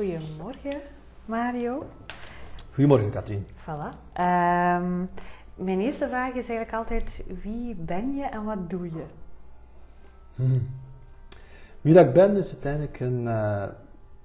Goedemorgen, 0.00 0.80
Mario. 1.24 1.86
Goedemorgen, 2.72 3.10
Katrien. 3.10 3.46
Voilà. 3.46 3.94
Ehm, 4.12 4.98
mijn 5.54 5.80
eerste 5.80 6.08
vraag 6.08 6.28
is 6.28 6.48
eigenlijk 6.48 6.72
altijd: 6.72 7.20
wie 7.42 7.74
ben 7.74 8.14
je 8.14 8.24
en 8.24 8.44
wat 8.44 8.70
doe 8.70 8.84
je? 8.84 9.04
Hmm. 10.34 10.68
Wie 11.80 11.94
dat 11.94 12.06
ik 12.06 12.12
ben 12.12 12.36
is 12.36 12.50
uiteindelijk 12.52 13.00
een, 13.00 13.20
uh, 13.22 13.64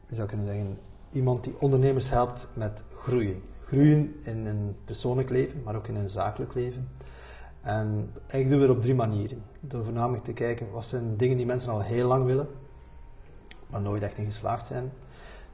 je 0.07 0.15
zou 0.15 0.27
kunnen 0.27 0.45
zeggen, 0.45 0.77
iemand 1.11 1.43
die 1.43 1.55
ondernemers 1.59 2.09
helpt 2.09 2.47
met 2.53 2.83
groeien. 2.93 3.43
Groeien 3.65 4.15
in 4.23 4.45
een 4.45 4.75
persoonlijk 4.85 5.29
leven, 5.29 5.61
maar 5.63 5.75
ook 5.75 5.87
in 5.87 5.95
een 5.95 6.09
zakelijk 6.09 6.53
leven. 6.53 6.89
En 7.61 8.11
ik 8.31 8.49
doe 8.49 8.61
het 8.61 8.69
op 8.69 8.81
drie 8.81 8.95
manieren. 8.95 9.43
Door 9.59 9.83
voornamelijk 9.83 10.23
te 10.23 10.33
kijken 10.33 10.71
wat 10.71 10.85
zijn 10.85 11.17
dingen 11.17 11.37
die 11.37 11.45
mensen 11.45 11.71
al 11.71 11.81
heel 11.81 12.07
lang 12.07 12.25
willen, 12.25 12.47
maar 13.69 13.81
nooit 13.81 14.03
echt 14.03 14.17
in 14.17 14.25
geslaagd 14.25 14.65
zijn. 14.65 14.91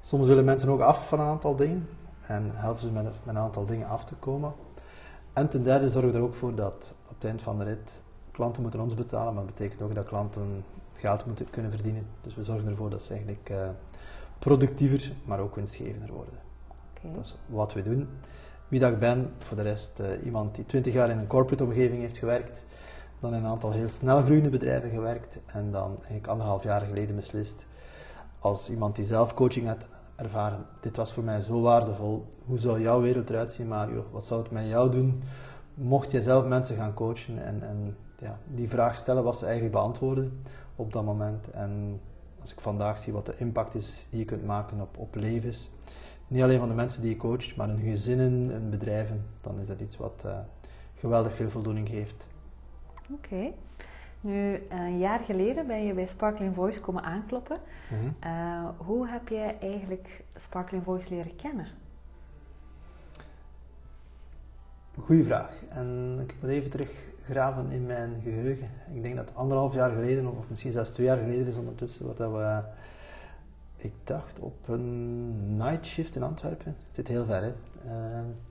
Soms 0.01 0.27
willen 0.27 0.45
mensen 0.45 0.69
ook 0.69 0.81
af 0.81 1.07
van 1.07 1.19
een 1.19 1.27
aantal 1.27 1.55
dingen 1.55 1.87
en 2.21 2.51
helpen 2.53 2.81
ze 2.81 2.91
met, 2.91 3.03
met 3.03 3.13
een 3.25 3.37
aantal 3.37 3.65
dingen 3.65 3.87
af 3.87 4.05
te 4.05 4.15
komen. 4.15 4.53
En 5.33 5.49
ten 5.49 5.63
derde 5.63 5.89
zorgen 5.89 6.11
we 6.11 6.17
er 6.17 6.23
ook 6.23 6.35
voor 6.35 6.55
dat 6.55 6.93
op 7.07 7.15
het 7.15 7.25
eind 7.25 7.41
van 7.41 7.57
de 7.57 7.63
rit 7.63 8.01
klanten 8.31 8.61
moeten 8.61 8.79
ons 8.79 8.93
betalen, 8.93 9.33
maar 9.33 9.43
dat 9.43 9.55
betekent 9.55 9.81
ook 9.81 9.95
dat 9.95 10.05
klanten 10.05 10.63
geld 10.93 11.25
moeten 11.25 11.49
kunnen 11.49 11.71
verdienen. 11.71 12.07
Dus 12.21 12.35
we 12.35 12.43
zorgen 12.43 12.69
ervoor 12.69 12.89
dat 12.89 13.01
ze 13.01 13.09
eigenlijk 13.09 13.49
uh, 13.49 13.69
productiever, 14.39 15.11
maar 15.25 15.39
ook 15.39 15.55
winstgevender 15.55 16.11
worden. 16.13 16.33
Okay. 16.97 17.11
Dat 17.13 17.25
is 17.25 17.35
wat 17.45 17.73
we 17.73 17.81
doen. 17.81 18.09
Wie 18.67 18.79
dat 18.79 18.91
ik 18.91 18.99
ben, 18.99 19.31
voor 19.37 19.57
de 19.57 19.63
rest 19.63 19.99
uh, 19.99 20.25
iemand 20.25 20.55
die 20.55 20.65
20 20.65 20.93
jaar 20.93 21.09
in 21.09 21.17
een 21.17 21.27
corporate 21.27 21.63
omgeving 21.63 22.01
heeft 22.01 22.17
gewerkt, 22.17 22.63
dan 23.19 23.33
in 23.33 23.43
een 23.43 23.49
aantal 23.49 23.71
heel 23.71 23.87
snel 23.87 24.21
groeiende 24.21 24.49
bedrijven 24.49 24.89
gewerkt 24.89 25.37
en 25.45 25.71
dan 25.71 25.95
eigenlijk 25.95 26.27
anderhalf 26.27 26.63
jaar 26.63 26.81
geleden 26.81 27.15
beslist 27.15 27.65
als 28.41 28.69
iemand 28.69 28.95
die 28.95 29.05
zelf 29.05 29.33
coaching 29.33 29.67
had 29.67 29.87
ervaren. 30.15 30.65
Dit 30.79 30.95
was 30.95 31.13
voor 31.13 31.23
mij 31.23 31.41
zo 31.41 31.61
waardevol. 31.61 32.27
Hoe 32.45 32.59
zou 32.59 32.81
jouw 32.81 33.01
wereld 33.01 33.29
eruit 33.29 33.51
zien, 33.51 33.67
Mario? 33.67 34.05
Wat 34.11 34.25
zou 34.25 34.41
het 34.41 34.51
met 34.51 34.67
jou 34.67 34.91
doen? 34.91 35.23
Mocht 35.73 36.11
je 36.11 36.21
zelf 36.21 36.45
mensen 36.45 36.75
gaan 36.75 36.93
coachen 36.93 37.43
en, 37.43 37.61
en 37.61 37.97
ja, 38.17 38.39
die 38.47 38.69
vraag 38.69 38.95
stellen, 38.95 39.23
was 39.23 39.39
ze 39.39 39.45
eigenlijk 39.45 39.73
beantwoorden 39.73 40.43
op 40.75 40.93
dat 40.93 41.05
moment. 41.05 41.49
En 41.49 42.01
als 42.41 42.51
ik 42.51 42.59
vandaag 42.59 42.99
zie 42.99 43.13
wat 43.13 43.25
de 43.25 43.37
impact 43.37 43.75
is 43.75 44.07
die 44.09 44.19
je 44.19 44.25
kunt 44.25 44.45
maken 44.45 44.81
op, 44.81 44.97
op 44.97 45.15
levens, 45.15 45.71
niet 46.27 46.43
alleen 46.43 46.59
van 46.59 46.67
de 46.67 46.75
mensen 46.75 47.01
die 47.01 47.11
je 47.11 47.17
coacht, 47.17 47.55
maar 47.55 47.67
hun 47.67 47.79
gezinnen, 47.79 48.49
hun 48.49 48.69
bedrijven, 48.69 49.25
dan 49.41 49.59
is 49.59 49.67
dat 49.67 49.79
iets 49.79 49.97
wat 49.97 50.23
uh, 50.25 50.39
geweldig 50.95 51.35
veel 51.35 51.49
voldoening 51.49 51.89
geeft. 51.89 52.27
Oké. 53.11 53.51
Nu, 54.21 54.61
een 54.69 54.97
jaar 54.97 55.19
geleden 55.19 55.67
ben 55.67 55.85
je 55.85 55.93
bij 55.93 56.07
Sparkling 56.07 56.55
Voice 56.55 56.81
komen 56.81 57.03
aankloppen. 57.03 57.57
Mhm. 57.89 58.29
Uh, 58.29 58.69
hoe 58.77 59.07
heb 59.07 59.27
jij 59.27 59.57
eigenlijk 59.59 60.23
Sparkling 60.35 60.83
Voice 60.83 61.09
leren 61.09 61.35
kennen? 61.35 61.67
Goeie 64.99 65.23
vraag. 65.23 65.55
En 65.69 66.19
ik 66.27 66.35
moet 66.41 66.49
even 66.49 66.69
teruggraven 66.69 67.71
in 67.71 67.85
mijn 67.85 68.21
geheugen. 68.23 68.69
Ik 68.93 69.03
denk 69.03 69.15
dat 69.15 69.35
anderhalf 69.35 69.73
jaar 69.73 69.91
geleden, 69.91 70.37
of 70.37 70.49
misschien 70.49 70.71
zelfs 70.71 70.91
twee 70.91 71.05
jaar 71.05 71.17
geleden 71.17 71.47
is 71.47 71.57
ondertussen, 71.57 72.05
wat 72.05 72.17
dat 72.17 72.31
we, 72.31 72.63
ik 73.75 73.93
dacht, 74.03 74.39
op 74.39 74.67
een 74.67 75.57
night 75.57 75.85
shift 75.85 76.15
in 76.15 76.23
Antwerpen. 76.23 76.75
Het 76.85 76.95
zit 76.95 77.07
heel 77.07 77.25
ver, 77.25 77.41
hè. 77.41 77.53
Uh, 77.85 78.25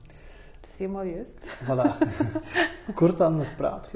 is 0.71 0.77
helemaal 0.77 1.03
juist. 1.03 1.33
Voilà. 1.63 1.97
kort 2.95 3.21
aan 3.21 3.37
de 3.37 3.45
praat 3.57 3.89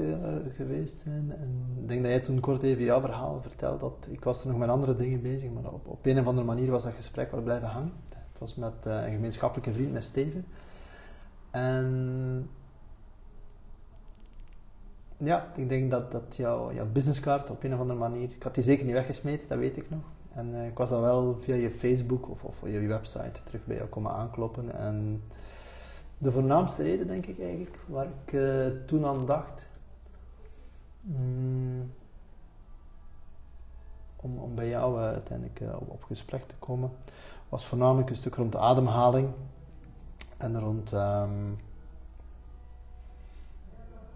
geweest 0.56 0.98
zijn. 0.98 1.34
En 1.38 1.76
ik 1.80 1.88
denk 1.88 2.02
dat 2.02 2.10
jij 2.10 2.20
toen 2.20 2.40
kort 2.40 2.62
even 2.62 2.84
jouw 2.84 3.00
verhaal 3.00 3.42
vertelde. 3.42 3.78
Dat 3.78 4.08
ik 4.10 4.24
was 4.24 4.42
er 4.42 4.48
nog 4.48 4.58
met 4.58 4.68
andere 4.68 4.94
dingen 4.94 5.22
bezig, 5.22 5.50
maar 5.50 5.72
op, 5.72 5.86
op 5.86 6.06
een 6.06 6.18
of 6.18 6.26
andere 6.26 6.46
manier 6.46 6.70
was 6.70 6.82
dat 6.82 6.92
gesprek 6.92 7.30
wel 7.30 7.42
blijven 7.42 7.68
hangen. 7.68 7.92
Het 8.08 8.38
was 8.38 8.54
met 8.54 8.86
uh, 8.86 9.02
een 9.04 9.12
gemeenschappelijke 9.12 9.72
vriend, 9.72 9.92
met 9.92 10.04
Steven. 10.04 10.46
En 11.50 12.50
ja, 15.16 15.52
ik 15.54 15.68
denk 15.68 15.90
dat, 15.90 16.12
dat 16.12 16.36
jouw, 16.36 16.72
jouw 16.72 16.86
businesscard 16.86 17.50
op 17.50 17.62
een 17.62 17.74
of 17.74 17.80
andere 17.80 17.98
manier, 17.98 18.30
ik 18.30 18.42
had 18.42 18.54
die 18.54 18.64
zeker 18.64 18.84
niet 18.84 18.94
weggesmeten, 18.94 19.48
dat 19.48 19.58
weet 19.58 19.76
ik 19.76 19.90
nog. 19.90 20.02
En 20.32 20.52
uh, 20.52 20.66
ik 20.66 20.78
was 20.78 20.88
dan 20.88 21.00
wel 21.00 21.38
via 21.40 21.54
je 21.54 21.70
Facebook 21.70 22.30
of, 22.30 22.44
of 22.44 22.56
je 22.64 22.86
website 22.86 23.42
terug 23.44 23.64
bij 23.64 23.76
jou 23.76 23.88
komen 23.88 24.12
aankloppen. 24.12 24.74
En 24.74 25.22
de 26.18 26.32
voornaamste 26.32 26.82
reden, 26.82 27.06
denk 27.06 27.26
ik 27.26 27.40
eigenlijk, 27.40 27.78
waar 27.86 28.06
ik 28.06 28.32
uh, 28.32 28.66
toen 28.86 29.06
aan 29.06 29.26
dacht, 29.26 29.66
mm, 31.00 31.92
om, 34.16 34.38
om 34.38 34.54
bij 34.54 34.68
jou 34.68 34.98
uh, 34.98 35.04
uiteindelijk 35.04 35.60
uh, 35.60 35.74
op, 35.74 35.90
op, 35.90 36.02
gesprek 36.02 36.42
te 36.42 36.54
komen, 36.58 36.90
was 37.48 37.66
voornamelijk 37.66 38.10
een 38.10 38.16
stuk 38.16 38.34
rond 38.34 38.52
de 38.52 38.58
ademhaling 38.58 39.28
en 40.36 40.60
rond 40.60 40.92
um, 40.92 41.58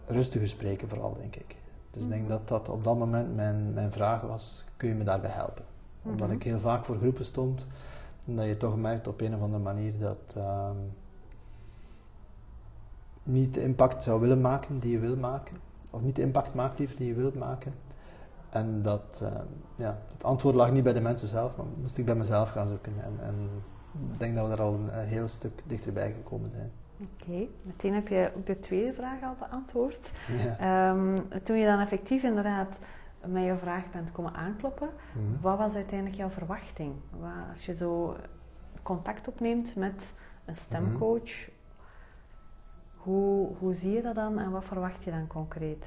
rustiger 0.07 0.49
spreken 0.49 0.89
vooral, 0.89 1.15
denk 1.15 1.37
ik. 1.37 1.57
Dus 1.91 2.03
ik 2.03 2.09
denk 2.09 2.29
dat 2.29 2.49
dat 2.49 2.69
op 2.69 2.85
dat 2.85 2.99
moment 2.99 3.35
mijn, 3.35 3.73
mijn 3.73 3.93
vraag 3.93 4.23
was, 4.23 4.65
kun 4.77 4.89
je 4.89 4.95
me 4.95 5.05
daarbij 5.05 5.31
helpen? 5.31 5.65
Omdat 6.03 6.21
mm 6.21 6.27
-hmm. 6.27 6.35
ik 6.35 6.43
heel 6.43 6.59
vaak 6.59 6.85
voor 6.85 6.97
groepen 6.97 7.25
stond, 7.25 7.67
en 8.27 8.37
dat 8.37 8.47
je 8.47 8.57
toch 8.57 8.77
merkt 8.77 9.07
op 9.07 9.21
een 9.21 9.35
of 9.35 9.41
andere 9.41 9.63
manier 9.63 9.99
dat... 9.99 10.35
Um, 10.37 10.93
niet 13.33 13.55
de 13.55 13.63
impact 13.63 14.03
zou 14.03 14.21
willen 14.21 14.41
maken 14.41 14.79
die 14.79 14.93
je 14.93 14.99
wil 14.99 15.17
maken. 15.17 15.57
Of 15.91 16.01
niet 16.01 16.17
de 16.17 16.23
impact 16.23 16.55
maakt 16.55 16.79
liever 16.79 16.97
die 16.97 17.07
je 17.07 17.15
wilt 17.15 17.35
maken. 17.35 17.75
En 18.51 18.83
dat, 18.83 19.21
uh, 19.23 19.41
ja, 19.77 19.99
het 20.13 20.25
antwoord 20.25 20.55
lag 20.55 20.73
niet 20.73 20.83
bij 20.83 20.93
de 20.93 21.01
mensen 21.01 21.29
zelf, 21.29 21.57
maar 21.57 21.67
moest 21.81 21.99
ik 21.99 22.05
bij 22.05 22.15
mezelf 22.15 22.51
gaan 22.51 22.67
zoeken. 22.67 22.93
En, 22.99 23.13
en 23.21 23.35
ik 24.13 24.19
denk 24.19 24.35
dat 24.35 24.49
we 24.49 24.57
daar 24.57 24.67
al 24.67 24.75
een, 24.75 24.99
een 24.99 25.07
heel 25.07 25.29
stuk 25.29 25.63
dichterbij 25.67 26.13
gekomen 26.13 26.51
zijn. 26.51 26.71
Oké, 27.01 27.47
meteen 27.67 27.95
heb 27.95 28.09
je 28.09 28.33
ook 28.37 28.47
de 28.47 28.61
tweede 28.61 28.93
vraag 28.93 29.23
al 29.23 29.35
beantwoord. 29.39 30.11
Ja. 30.59 30.91
Um, 30.91 31.15
toen 31.43 31.57
je 31.57 31.67
dan 31.67 31.79
effectief 31.79 32.23
inderdaad 32.23 32.79
met 33.27 33.45
je 33.45 33.57
vraag 33.61 33.91
bent 33.91 34.13
komen 34.13 34.35
aankloppen, 34.35 34.89
mm 34.89 35.23
-hmm. 35.23 35.39
wat 35.41 35.59
was 35.59 35.75
uiteindelijk 35.75 36.19
jouw 36.19 36.31
verwachting? 36.31 36.93
Wat, 37.11 37.31
als 37.53 37.67
je 37.67 37.77
zo 37.77 38.17
contact 38.83 39.29
opneemt 39.29 39.77
met 39.77 40.15
een 40.45 40.57
stemcoach. 40.57 41.49
Hoe, 43.03 43.49
hoe 43.59 43.75
zie 43.75 43.93
je 43.93 44.03
dat 44.03 44.15
dan 44.15 44.39
en 44.39 44.51
wat 44.51 44.65
verwacht 44.65 45.05
je 45.05 45.11
dan 45.11 45.27
concreet? 45.27 45.85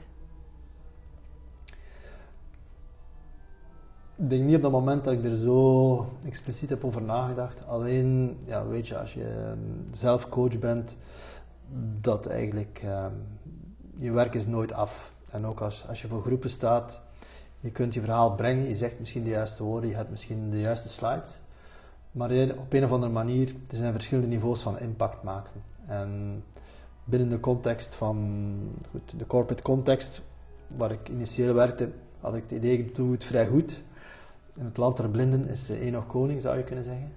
Ik 4.15 4.29
denk 4.29 4.43
niet 4.43 4.55
op 4.55 4.61
dat 4.61 4.71
moment 4.71 5.03
dat 5.03 5.13
ik 5.13 5.23
er 5.23 5.37
zo 5.37 6.07
expliciet 6.25 6.69
heb 6.69 6.83
over 6.83 7.01
nagedacht. 7.01 7.67
Alleen, 7.67 8.37
ja, 8.45 8.67
weet 8.67 8.87
je, 8.87 8.99
als 8.99 9.13
je 9.13 9.47
um, 9.49 9.87
zelf 9.91 10.29
coach 10.29 10.59
bent, 10.59 10.97
dat 12.01 12.25
eigenlijk 12.25 12.81
um, 12.85 13.11
je 13.97 14.11
werk 14.11 14.33
is 14.33 14.47
nooit 14.47 14.73
af. 14.73 15.13
En 15.29 15.45
ook 15.45 15.61
als, 15.61 15.87
als 15.87 16.01
je 16.01 16.07
voor 16.07 16.21
groepen 16.21 16.49
staat, 16.49 17.01
je 17.59 17.71
kunt 17.71 17.93
je 17.93 18.01
verhaal 18.01 18.35
brengen, 18.35 18.67
je 18.67 18.77
zegt 18.77 18.99
misschien 18.99 19.23
de 19.23 19.29
juiste 19.29 19.63
woorden, 19.63 19.89
je 19.89 19.95
hebt 19.95 20.09
misschien 20.09 20.49
de 20.49 20.59
juiste 20.59 20.89
slides. 20.89 21.41
Maar 22.11 22.31
op 22.57 22.73
een 22.73 22.83
of 22.83 22.91
andere 22.91 23.11
manier, 23.11 23.55
er 23.69 23.75
zijn 23.75 23.93
verschillende 23.93 24.29
niveaus 24.29 24.61
van 24.61 24.79
impact 24.79 25.23
maken. 25.23 25.61
En 25.85 26.43
binnen 27.03 27.29
de 27.29 27.39
context 27.39 27.95
van 27.95 28.49
goed, 28.91 29.13
de 29.17 29.27
corporate 29.27 29.63
context, 29.63 30.21
waar 30.67 30.91
ik 30.91 31.09
initieel 31.09 31.53
werkte, 31.53 31.91
had 32.19 32.35
ik 32.35 32.41
het 32.41 32.51
idee, 32.51 32.77
ik 32.77 32.95
doe 32.95 33.11
het 33.11 33.23
vrij 33.23 33.47
goed. 33.47 33.83
In 34.55 34.65
het 34.65 34.77
land 34.77 34.97
der 34.97 35.09
blinden 35.09 35.47
is 35.47 35.69
één 35.69 35.91
nog 35.91 36.07
koning, 36.07 36.41
zou 36.41 36.57
je 36.57 36.63
kunnen 36.63 36.83
zeggen. 36.83 37.11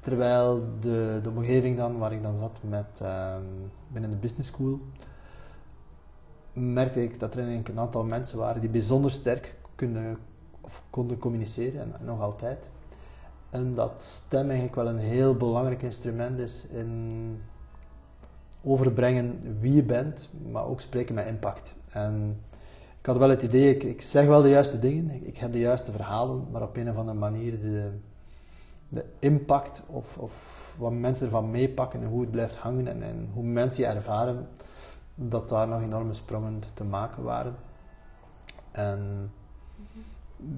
Terwijl 0.00 0.64
de, 0.80 1.20
de 1.22 1.30
omgeving 1.30 1.76
dan, 1.76 1.98
waar 1.98 2.12
ik 2.12 2.22
dan 2.22 2.38
zat 2.38 2.58
met, 2.60 3.00
um, 3.02 3.70
binnen 3.88 4.10
de 4.10 4.16
business 4.16 4.48
school, 4.48 4.80
merkte 6.52 7.02
ik 7.02 7.20
dat 7.20 7.34
er 7.34 7.48
een 7.48 7.78
aantal 7.78 8.04
mensen 8.04 8.38
waren 8.38 8.60
die 8.60 8.70
bijzonder 8.70 9.10
sterk 9.10 9.54
kunnen, 9.74 10.18
of 10.60 10.82
konden 10.90 11.18
communiceren, 11.18 11.80
en, 11.80 11.98
en 11.98 12.04
nog 12.04 12.20
altijd. 12.20 12.70
En 13.50 13.74
dat 13.74 14.02
stem 14.02 14.44
eigenlijk 14.44 14.74
wel 14.74 14.88
een 14.88 14.98
heel 14.98 15.36
belangrijk 15.36 15.82
instrument 15.82 16.38
is 16.38 16.66
in 16.66 17.40
overbrengen 18.66 19.58
wie 19.60 19.74
je 19.74 19.82
bent, 19.82 20.30
maar 20.50 20.66
ook 20.66 20.80
spreken 20.80 21.14
met 21.14 21.26
impact. 21.26 21.74
En 21.90 22.40
ik 23.00 23.06
had 23.06 23.16
wel 23.16 23.28
het 23.30 23.42
idee, 23.42 23.74
ik, 23.74 23.82
ik 23.82 24.02
zeg 24.02 24.26
wel 24.26 24.42
de 24.42 24.48
juiste 24.48 24.78
dingen, 24.78 25.26
ik, 25.26 25.36
heb 25.36 25.52
de 25.52 25.58
juiste 25.58 25.92
verhalen, 25.92 26.46
maar 26.52 26.62
op 26.62 26.76
een 26.76 26.90
of 26.90 26.96
andere 26.96 27.18
manier 27.18 27.60
de, 27.60 27.90
de 28.88 29.04
impact 29.18 29.82
of, 29.86 30.18
of 30.18 30.64
wat 30.78 30.92
mensen 30.92 31.26
ervan 31.26 31.50
meepakken 31.50 32.02
en 32.02 32.08
hoe 32.08 32.20
het 32.20 32.30
blijft 32.30 32.56
hangen 32.56 32.86
en, 32.86 33.02
en 33.02 33.28
hoe 33.32 33.44
mensen 33.44 33.82
je 33.82 33.88
ervaren, 33.88 34.48
dat 35.14 35.48
daar 35.48 35.68
nog 35.68 35.82
enorme 35.82 36.14
sprongen 36.14 36.62
te 36.74 36.84
maken 36.84 37.22
waren. 37.22 37.54
En 38.70 39.30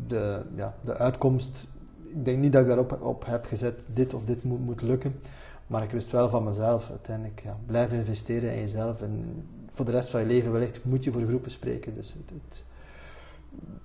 de, 0.06 0.42
ja, 0.54 0.74
de 0.84 0.94
uitkomst, 0.94 1.66
ik 2.08 2.24
denk 2.24 2.38
niet 2.38 2.52
dat 2.52 2.60
ik 2.60 2.66
daarop 2.66 2.98
op 3.02 3.26
heb 3.26 3.44
gezet, 3.44 3.86
dit 3.92 4.14
of 4.14 4.24
dit 4.24 4.44
moet, 4.44 4.60
moet 4.60 4.82
lukken. 4.82 5.20
Maar 5.68 5.82
ik 5.82 5.90
wist 5.90 6.10
wel 6.10 6.28
van 6.28 6.44
mezelf 6.44 6.90
uiteindelijk, 6.90 7.40
ja, 7.44 7.56
blijf 7.66 7.92
investeren 7.92 8.52
in 8.52 8.60
jezelf. 8.60 9.00
En 9.02 9.44
voor 9.72 9.84
de 9.84 9.90
rest 9.90 10.08
van 10.10 10.20
je 10.20 10.26
leven 10.26 10.52
wellicht 10.52 10.84
moet 10.84 11.04
je 11.04 11.12
voor 11.12 11.22
groepen 11.22 11.50
spreken. 11.50 11.94
Dus 11.94 12.12
het, 12.12 12.30
het, 12.30 12.64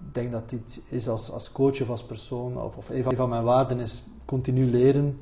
ik 0.08 0.14
denk 0.14 0.32
dat 0.32 0.50
dit 0.50 0.82
is 0.90 1.08
als, 1.08 1.32
als 1.32 1.52
coach 1.52 1.82
of 1.82 1.90
als 1.90 2.04
persoon, 2.06 2.62
of, 2.62 2.78
of 2.78 2.90
een 2.90 3.16
van 3.16 3.30
mijn 3.30 3.44
waarden 3.44 3.80
is 3.80 4.04
continu 4.26 4.66
leren. 4.66 5.20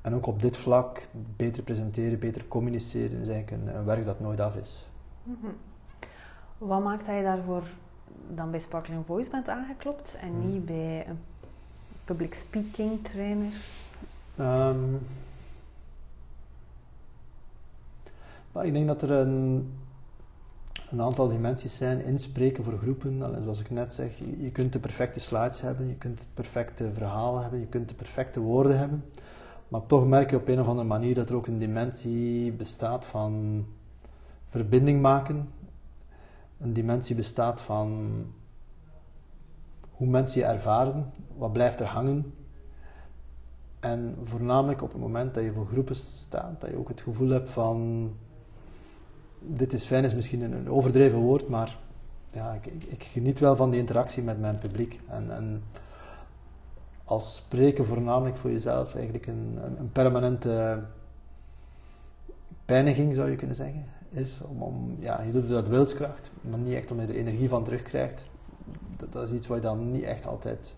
En 0.00 0.14
ook 0.14 0.26
op 0.26 0.42
dit 0.42 0.56
vlak, 0.56 1.08
beter 1.36 1.62
presenteren, 1.62 2.18
beter 2.18 2.48
communiceren, 2.48 3.20
is 3.20 3.28
eigenlijk 3.28 3.62
een, 3.62 3.76
een 3.76 3.84
werk 3.84 4.04
dat 4.04 4.20
nooit 4.20 4.40
af 4.40 4.54
is. 4.56 4.86
Mhm. 5.22 5.46
Wat 6.58 6.82
maakt 6.82 7.06
dat 7.06 7.16
je 7.16 7.22
daarvoor 7.22 7.62
dan 8.34 8.50
bij 8.50 8.60
Sparkling 8.60 9.06
Voice 9.06 9.30
bent 9.30 9.48
aangeklopt 9.48 10.14
en 10.20 10.32
Mhm. 10.38 10.46
niet 10.52 10.64
bij 10.66 11.06
een 11.08 11.18
public 12.04 12.34
speaking 12.34 13.04
trainer? 13.04 13.52
Ehm, 14.36 14.78
ik 18.62 18.72
denk 18.72 18.86
dat 18.86 19.02
er 19.02 19.10
een, 19.10 19.72
aantal 20.96 21.28
dimensies 21.28 21.76
zijn. 21.76 22.04
Inspreken 22.04 22.64
voor 22.64 22.78
groepen. 22.78 23.22
Zoals 23.42 23.60
ik 23.60 23.70
net 23.70 23.92
zeg, 23.92 24.18
je, 24.18 24.42
je 24.42 24.50
kunt 24.50 24.72
de 24.72 24.78
perfecte 24.78 25.20
slides 25.20 25.60
hebben, 25.60 25.88
je 25.88 25.96
kunt 25.96 26.18
het 26.18 26.28
perfecte 26.34 26.92
verhaal 26.92 27.40
hebben, 27.40 27.60
je 27.60 27.66
kunt 27.66 27.88
de 27.88 27.94
perfecte 27.94 28.40
woorden 28.40 28.78
hebben. 28.78 29.04
Maar 29.68 29.86
toch 29.86 30.06
merk 30.06 30.30
je 30.30 30.36
op 30.36 30.48
een 30.48 30.60
of 30.60 30.66
andere 30.66 30.88
manier 30.88 31.14
dat 31.14 31.28
er 31.28 31.34
ook 31.34 31.46
een 31.46 31.58
dimensie 31.58 32.52
bestaat 32.52 33.04
van 33.04 33.64
verbinding 34.48 35.02
maken. 35.02 35.48
Een 36.58 36.72
dimensie 36.72 37.16
bestaat 37.16 37.60
van 37.60 38.10
hoe 39.90 40.06
mensen 40.06 40.40
je 40.40 40.46
ervaren, 40.46 41.12
wat 41.36 41.52
blijft 41.52 41.80
er 41.80 41.86
hangen. 41.86 42.34
En 43.80 44.16
voornamelijk 44.24 44.82
op 44.82 44.92
het 44.92 45.00
moment 45.00 45.34
dat 45.34 45.44
je 45.44 45.52
voor 45.52 45.66
groepen 45.66 45.96
staat, 45.96 46.60
dat 46.60 46.70
je 46.70 46.78
ook 46.78 46.88
het 46.88 47.00
gevoel 47.00 47.28
hebt 47.28 47.50
van. 47.50 48.10
Dit 49.46 49.72
is 49.72 49.86
fijn, 49.86 50.04
is 50.04 50.14
misschien 50.14 50.40
een, 50.40 50.70
overdreven 50.70 51.18
woord, 51.18 51.48
maar 51.48 51.78
ja, 52.30 52.52
ik, 52.52 52.66
ik, 52.88 53.02
geniet 53.02 53.38
wel 53.38 53.56
van 53.56 53.70
die 53.70 53.80
interactie 53.80 54.22
met 54.22 54.40
mijn 54.40 54.58
publiek. 54.58 55.00
En, 55.08 55.30
en 55.30 55.62
als 57.04 57.36
spreken 57.36 57.86
voornamelijk 57.86 58.36
voor 58.36 58.50
jezelf 58.50 58.94
eigenlijk 58.94 59.26
een, 59.26 59.58
een, 59.78 59.92
permanente 59.92 60.82
pijniging, 62.64 63.14
zou 63.14 63.30
je 63.30 63.36
kunnen 63.36 63.56
zeggen, 63.56 63.84
is. 64.10 64.40
Om, 64.42 64.62
om, 64.62 64.96
ja, 65.00 65.22
je 65.22 65.32
doet 65.32 65.50
uit 65.50 65.68
wilskracht, 65.68 66.30
maar 66.40 66.58
niet 66.58 66.74
echt 66.74 66.90
omdat 66.90 67.08
je 67.08 67.14
er 67.14 67.20
energie 67.20 67.48
van 67.48 67.64
terugkrijgt. 67.64 68.28
Dat, 68.96 69.12
dat 69.12 69.28
is 69.28 69.34
iets 69.34 69.46
waar 69.46 69.56
je 69.56 69.62
dan 69.62 69.90
niet 69.90 70.02
echt 70.02 70.26
altijd 70.26 70.74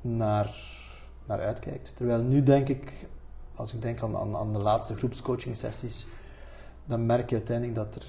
naar 0.00 0.80
naar 1.24 1.40
uitkijkt. 1.40 1.92
Terwijl 1.96 2.22
nu 2.22 2.42
denk 2.42 2.68
ik, 2.68 3.06
als 3.54 3.72
ik 3.72 3.82
denk 3.82 4.02
aan, 4.02 4.16
aan, 4.16 4.36
aan 4.36 4.52
de 4.52 4.58
laatste 4.58 4.96
groepscoaching 4.96 5.56
sessies, 5.56 6.06
dan 6.84 7.06
merk 7.06 7.30
je 7.30 7.36
uiteindelijk 7.36 7.76
dat 7.76 7.94
er 7.94 8.04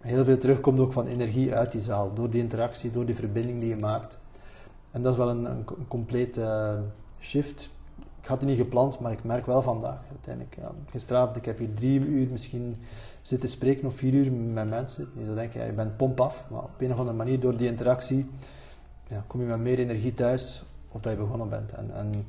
heel 0.00 0.24
veel 0.24 0.38
terugkomt 0.38 0.78
ook 0.78 0.92
van 0.92 1.06
energie 1.06 1.54
uit 1.54 1.72
die 1.72 1.80
zaal, 1.80 2.14
door 2.14 2.30
die 2.30 2.42
interactie, 2.42 2.90
door 2.90 3.06
die 3.06 3.14
verbinding 3.14 3.60
die 3.60 3.68
je 3.68 3.76
maakt. 3.76 4.18
En 4.90 5.02
dat 5.02 5.12
is 5.12 5.18
wel 5.18 5.30
een, 5.30 5.44
een, 5.44 5.64
complete 5.88 6.40
uh, 6.40 6.78
shift. 7.20 7.70
Ik 8.20 8.26
had 8.26 8.40
die 8.40 8.48
niet 8.48 8.58
gepland, 8.58 9.00
maar 9.00 9.12
ik 9.12 9.24
merk 9.24 9.46
wel 9.46 9.62
vandaag 9.62 9.98
uiteindelijk. 10.10 10.56
Ja, 10.56 10.72
gisteravond, 10.86 11.36
ik 11.36 11.44
heb 11.44 11.58
hier 11.58 11.74
drie 11.74 12.00
uur 12.00 12.28
misschien 12.30 12.76
zitten 13.22 13.48
spreken 13.48 13.86
of 13.86 13.94
vier 13.94 14.14
uur 14.14 14.32
met 14.32 14.68
mensen. 14.68 15.08
Je 15.18 15.24
zou 15.24 15.36
denken, 15.36 15.60
ja, 15.60 15.66
je 15.66 15.72
bent 15.72 15.96
pomp 15.96 16.20
af, 16.20 16.44
maar 16.50 16.62
op 16.62 16.80
een 16.80 16.92
of 16.92 16.98
andere 16.98 17.16
manier 17.16 17.40
door 17.40 17.56
die 17.56 17.68
interactie 17.68 18.30
ja, 19.08 19.24
kom 19.26 19.40
je 19.40 19.46
met 19.46 19.60
meer 19.60 19.78
energie 19.78 20.14
thuis 20.14 20.64
of 20.88 21.00
dat 21.00 21.12
je 21.12 21.18
begonnen 21.18 21.48
bent. 21.48 21.72
En, 21.72 21.90
en 21.94 22.26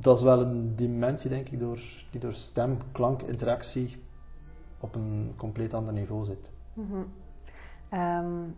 dat 0.00 0.16
is 0.16 0.22
wel 0.22 0.40
een 0.40 0.76
dimensie, 0.76 1.30
denk 1.30 1.48
ik, 1.48 1.60
door, 1.60 1.80
die 2.10 2.20
door 2.20 2.32
stem, 2.32 2.78
klank, 2.92 3.22
interactie 3.22 3.96
op 4.86 4.94
een 4.94 5.32
compleet 5.36 5.74
ander 5.74 5.92
niveau 5.92 6.24
zit. 6.24 6.50
Mm 6.72 6.86
-hmm. 6.90 7.08
um, 8.00 8.54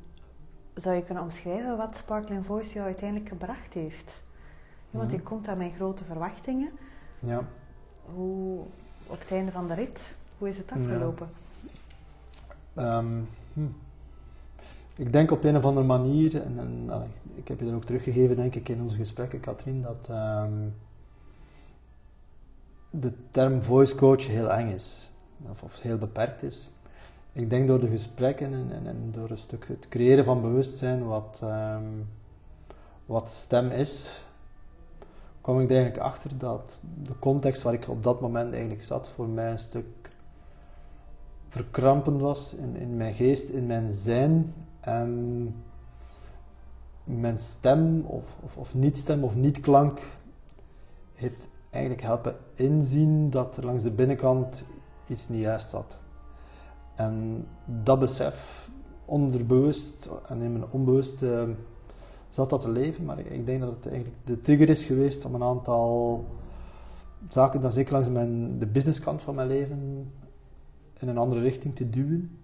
zou 0.74 0.96
je 0.96 1.02
kunnen 1.02 1.22
omschrijven 1.22 1.76
wat 1.76 1.96
Sparkling 1.96 2.46
Voice 2.46 2.74
jou 2.74 2.86
uiteindelijk 2.86 3.28
gebracht 3.28 3.72
heeft? 3.72 4.22
Ja, 4.90 4.98
want 4.98 5.10
je 5.10 5.20
komt 5.20 5.44
daar 5.44 5.56
met 5.56 5.74
grote 5.74 6.04
verwachtingen. 6.04 6.70
Ja. 7.18 7.44
Hoe, 8.14 8.60
op 9.06 9.18
het 9.18 9.30
einde 9.30 9.52
van 9.52 9.66
de 9.66 9.74
rit, 9.74 10.14
hoe 10.38 10.48
is 10.48 10.58
het 10.58 10.72
afgelopen? 10.72 11.28
Ja. 12.72 12.98
Um, 12.98 13.28
hm. 13.52 13.66
Ik 14.96 15.12
denk 15.12 15.30
op 15.30 15.44
een 15.44 15.56
of 15.56 15.64
andere 15.64 15.86
manier, 15.86 16.42
en, 16.42 16.58
en 16.58 16.90
allee, 16.90 17.08
ik 17.34 17.48
heb 17.48 17.58
je 17.58 17.64
dat 17.64 17.74
ook 17.74 17.84
teruggegeven 17.84 18.36
denk 18.36 18.54
ik 18.54 18.68
in 18.68 18.82
onze 18.82 18.96
gesprekken, 18.96 19.40
Katrien, 19.40 19.82
dat 19.82 20.08
um, 20.10 20.74
de 22.90 23.12
term 23.30 23.62
voice 23.62 23.94
coach 23.94 24.26
heel 24.26 24.52
eng 24.52 24.68
is, 24.68 25.10
of, 25.50 25.62
of, 25.62 25.80
heel 25.80 25.98
beperkt 25.98 26.42
is. 26.42 26.70
Ik 27.32 27.50
denk 27.50 27.66
door 27.68 27.80
de 27.80 27.88
gesprekken 27.88 28.52
en, 28.52 28.68
en, 28.72 28.86
en, 28.86 29.10
door 29.10 29.30
een 29.30 29.38
stuk 29.38 29.68
het 29.68 29.88
creëren 29.88 30.24
van 30.24 30.40
bewustzijn 30.40 31.06
wat, 31.06 31.40
um, 31.44 32.08
wat 33.06 33.28
stem 33.28 33.70
is, 33.70 34.24
kwam 35.40 35.60
ik 35.60 35.70
er 35.70 35.76
eigenlijk 35.76 36.04
achter 36.04 36.38
dat 36.38 36.80
de 37.02 37.18
context 37.18 37.62
waar 37.62 37.74
ik 37.74 37.88
op 37.88 38.02
dat 38.02 38.20
moment 38.20 38.52
eigenlijk 38.52 38.84
zat 38.84 39.08
voor 39.08 39.28
mij 39.28 39.50
een 39.50 39.58
stuk 39.58 39.86
verkrampend 41.48 42.20
was 42.20 42.54
in, 42.54 42.76
in 42.76 42.96
mijn 42.96 43.14
geest, 43.14 43.48
in 43.48 43.66
mijn 43.66 43.92
zijn. 43.92 44.54
En 44.80 45.54
mijn 47.04 47.38
stem 47.38 48.04
of, 48.06 48.24
of, 48.40 48.56
of 48.56 48.74
niet-stem 48.74 49.24
of 49.24 49.34
niet-klank 49.34 50.00
heeft 51.14 51.48
eigenlijk 51.70 52.02
helpen 52.02 52.36
inzien 52.54 53.30
dat 53.30 53.56
er 53.56 53.64
langs 53.64 53.82
de 53.82 53.90
binnenkant 53.90 54.64
iets 55.08 55.28
niet 55.28 55.40
juist 55.40 55.68
zat. 55.68 55.98
En 56.94 57.46
dat 57.64 57.98
besef, 57.98 58.68
onderbewust 59.04 60.08
en 60.26 60.40
in 60.40 60.52
mijn 60.52 60.70
onbewuste, 60.70 61.54
zat 62.28 62.50
dat 62.50 62.60
te 62.60 62.70
leven. 62.70 63.04
Maar 63.04 63.18
ik 63.18 63.46
denk 63.46 63.60
dat 63.60 63.70
het 63.70 63.86
eigenlijk 63.86 64.16
de 64.24 64.40
trigger 64.40 64.68
is 64.68 64.84
geweest 64.84 65.24
om 65.24 65.34
een 65.34 65.42
aantal 65.42 66.24
zaken, 67.28 67.60
dan 67.60 67.72
zeker 67.72 67.92
langs 67.92 68.08
mijn, 68.08 68.58
de 68.58 68.66
businesskant 68.66 69.22
van 69.22 69.34
mijn 69.34 69.48
leven, 69.48 70.12
in 70.98 71.08
een 71.08 71.18
andere 71.18 71.40
richting 71.40 71.76
te 71.76 71.90
duwen. 71.90 72.38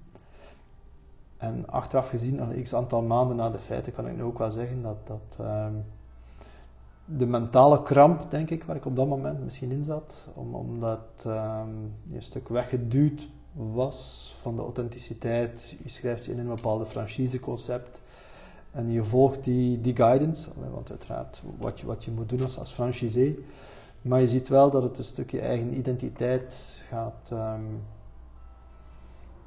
En 1.36 1.68
achteraf 1.68 2.08
gezien, 2.08 2.40
al 2.40 2.62
x 2.62 2.74
aantal 2.74 3.02
maanden 3.02 3.36
na 3.36 3.50
de 3.50 3.58
feiten, 3.58 3.92
kan 3.92 4.08
ik 4.08 4.16
nu 4.16 4.22
ook 4.22 4.38
wel 4.38 4.50
zeggen 4.50 4.82
dat, 4.82 5.06
dat 5.06 5.38
um, 5.40 5.84
de 7.04 7.26
mentale 7.26 7.82
kramp, 7.82 8.30
denk 8.30 8.50
ik, 8.50 8.64
waar 8.64 8.76
ik 8.76 8.86
op 8.86 8.96
dat 8.96 9.08
moment 9.08 9.44
misschien 9.44 9.70
in 9.70 9.84
zat, 9.84 10.28
om, 10.34 10.54
omdat 10.54 11.24
um, 11.26 11.94
je 12.08 12.16
een 12.16 12.22
stuk 12.22 12.48
weggeduwd 12.48 13.28
was 13.52 14.36
van 14.40 14.56
de 14.56 14.62
authenticiteit. 14.62 15.76
Je 15.82 15.88
schrijft 15.88 16.24
je 16.24 16.32
in 16.32 16.38
een 16.38 16.46
bepaalde 16.46 16.86
franchiseconcept 16.86 18.00
en 18.70 18.90
je 18.90 19.04
volgt 19.04 19.44
die, 19.44 19.80
die 19.80 19.96
guidance, 19.96 20.50
want 20.70 20.90
uiteraard 20.90 21.42
wat 21.58 21.80
je, 21.80 21.86
wat 21.86 22.04
je 22.04 22.10
moet 22.10 22.28
doen 22.28 22.42
als, 22.42 22.58
als 22.58 22.72
franchisee. 22.72 23.44
Maar 24.02 24.20
je 24.20 24.28
ziet 24.28 24.48
wel 24.48 24.70
dat 24.70 24.82
het 24.82 24.98
een 24.98 25.04
stukje 25.04 25.40
eigen 25.40 25.76
identiteit 25.76 26.82
gaat 26.88 27.30
um, 27.32 27.82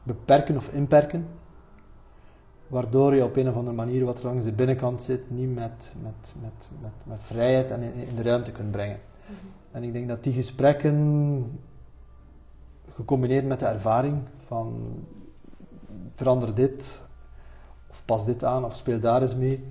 beperken 0.03 0.57
of 0.57 0.69
inperken 0.69 1.27
waardoor 2.67 3.15
je 3.15 3.23
op 3.23 3.35
een 3.35 3.49
of 3.49 3.55
andere 3.55 3.75
manier 3.75 4.05
wat 4.05 4.23
langs 4.23 4.45
de 4.45 4.51
binnenkant 4.51 5.03
zit, 5.03 5.31
niet 5.31 5.53
met, 5.55 5.93
met, 6.01 6.33
met, 6.41 6.69
met, 6.81 6.91
met 7.03 7.17
vrijheid 7.19 7.71
en 7.71 7.81
in, 7.81 7.93
in, 8.07 8.15
de 8.15 8.21
ruimte 8.21 8.51
kunt 8.51 8.71
brengen. 8.71 8.99
Mm 8.99 9.35
-hmm. 9.35 9.49
En 9.71 9.83
ik 9.83 9.93
denk 9.93 10.07
dat 10.07 10.23
die 10.23 10.33
gesprekken, 10.33 11.59
gecombineerd 12.93 13.45
met 13.45 13.59
de 13.59 13.65
ervaring 13.65 14.17
van 14.45 14.95
verander 16.13 16.53
dit, 16.53 17.01
of 17.89 18.05
pas 18.05 18.25
dit 18.25 18.43
aan, 18.43 18.65
of 18.65 18.75
speel 18.75 18.99
daar 18.99 19.21
eens 19.21 19.35
mee, 19.35 19.67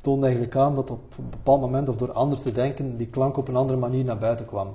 toonde 0.00 0.26
eigenlijk 0.26 0.56
aan 0.56 0.74
dat 0.74 0.90
op 0.90 1.18
een 1.18 1.30
bepaald 1.30 1.60
moment, 1.60 1.88
of 1.88 1.96
door 1.96 2.12
anders 2.12 2.42
te 2.42 2.52
denken, 2.52 2.96
die 2.96 3.06
klank 3.06 3.36
op 3.36 3.48
een 3.48 3.56
andere 3.56 3.78
manier 3.78 4.04
naar 4.04 4.18
buiten 4.18 4.46
kwam. 4.46 4.72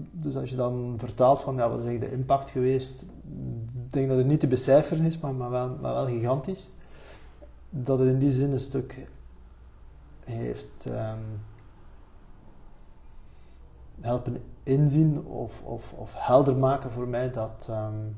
Dus 0.00 0.36
als 0.36 0.50
je 0.50 0.56
dan 0.56 0.94
vertaalt 0.96 1.40
van, 1.40 1.56
ja, 1.56 1.68
wat 1.68 1.84
is 1.84 2.00
de 2.00 2.12
impact 2.12 2.50
geweest? 2.50 3.02
Ik 3.84 3.92
denk 3.92 4.08
dat 4.08 4.18
het 4.18 4.26
niet 4.26 4.40
te 4.40 4.46
becijferen 4.46 5.04
is, 5.04 5.18
maar, 5.18 5.34
maar, 5.34 5.50
wel, 5.50 5.76
maar 5.80 5.94
wel 5.94 6.06
gigantisch. 6.06 6.70
Dat 7.70 7.98
het 7.98 8.08
in 8.08 8.18
die 8.18 8.32
zin 8.32 8.52
een 8.52 8.60
stuk 8.60 9.08
heeft 10.24 10.84
um, 10.88 11.40
helpen 14.00 14.42
inzien 14.62 15.24
of, 15.24 15.62
of, 15.62 15.92
of 15.92 16.12
helder 16.14 16.56
maken 16.56 16.90
voor 16.90 17.08
mij 17.08 17.30
dat 17.30 17.66
um, 17.70 18.16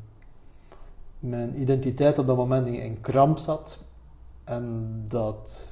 mijn 1.18 1.60
identiteit 1.60 2.18
op 2.18 2.26
dat 2.26 2.36
moment 2.36 2.66
in 2.66 3.00
kramp 3.00 3.38
zat 3.38 3.78
en 4.44 5.04
dat 5.08 5.68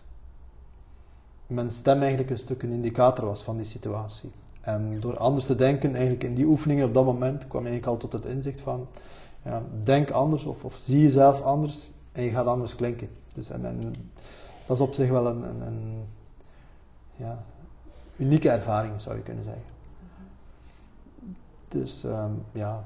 mijn 1.47 1.71
stem 1.71 2.00
eigenlijk 2.00 2.31
een 2.31 2.38
stuk 2.38 2.62
een 2.62 2.73
indicator 2.73 3.25
was 3.25 3.43
van 3.43 3.57
die 3.57 3.67
situatie. 3.67 4.31
En 4.61 5.00
door 5.00 5.17
anders 5.17 5.47
te 5.47 5.55
denken, 5.55 5.91
eigenlijk 5.91 6.25
in 6.25 6.35
die 6.35 6.47
oefeningen 6.47 6.87
op 6.87 6.95
dat 6.95 7.05
moment, 7.05 7.47
kwam 7.47 7.67
ik 7.67 7.87
al 7.87 7.97
tot 7.97 8.12
het 8.12 8.25
inzicht 8.25 8.61
van, 8.61 8.87
ja, 9.45 9.62
denk 9.83 10.11
anders 10.11 10.45
of, 10.45 10.65
of, 10.65 10.77
zie 10.77 11.03
jezelf 11.03 11.41
anders 11.41 11.91
en 12.12 12.23
je 12.23 12.31
gaat 12.31 12.47
anders 12.47 12.75
klinken. 12.75 13.09
Dus, 13.35 13.50
en, 13.50 13.93
dat 14.67 14.77
is 14.77 14.83
op 14.83 14.95
zich 14.95 15.11
wel 15.11 15.27
een, 15.27 15.43
een, 15.43 15.61
een 15.61 16.05
ja, 17.17 17.45
unieke 18.17 18.50
ervaring, 18.50 19.00
zou 19.00 19.17
je 19.17 19.23
kunnen 19.23 19.45
zeggen. 19.45 19.62
Dus 21.69 22.05
um, 22.05 22.43
ja, 22.53 22.85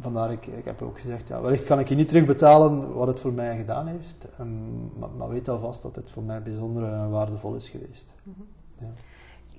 vandaar 0.00 0.32
ik, 0.32 0.46
ik 0.46 0.64
heb 0.64 0.82
ook 0.82 1.00
gezegd, 1.00 1.28
ja, 1.28 1.40
wellicht 1.40 1.64
kan 1.64 1.78
ik 1.78 1.88
je 1.88 1.94
niet 1.94 2.08
terugbetalen 2.08 2.94
wat 2.94 3.06
het 3.06 3.20
voor 3.20 3.32
mij 3.32 3.56
gedaan 3.56 3.86
heeft, 3.86 4.28
um, 4.40 4.92
maar, 4.98 5.10
maar, 5.16 5.28
weet 5.28 5.48
alvast 5.48 5.82
dat 5.82 5.96
het 5.96 6.10
voor 6.10 6.22
mij 6.22 6.42
bijzonder 6.42 6.82
uh, 6.82 7.10
waardevol 7.10 7.54
is 7.54 7.68
geweest. 7.68 8.12
-hmm. 8.22 8.46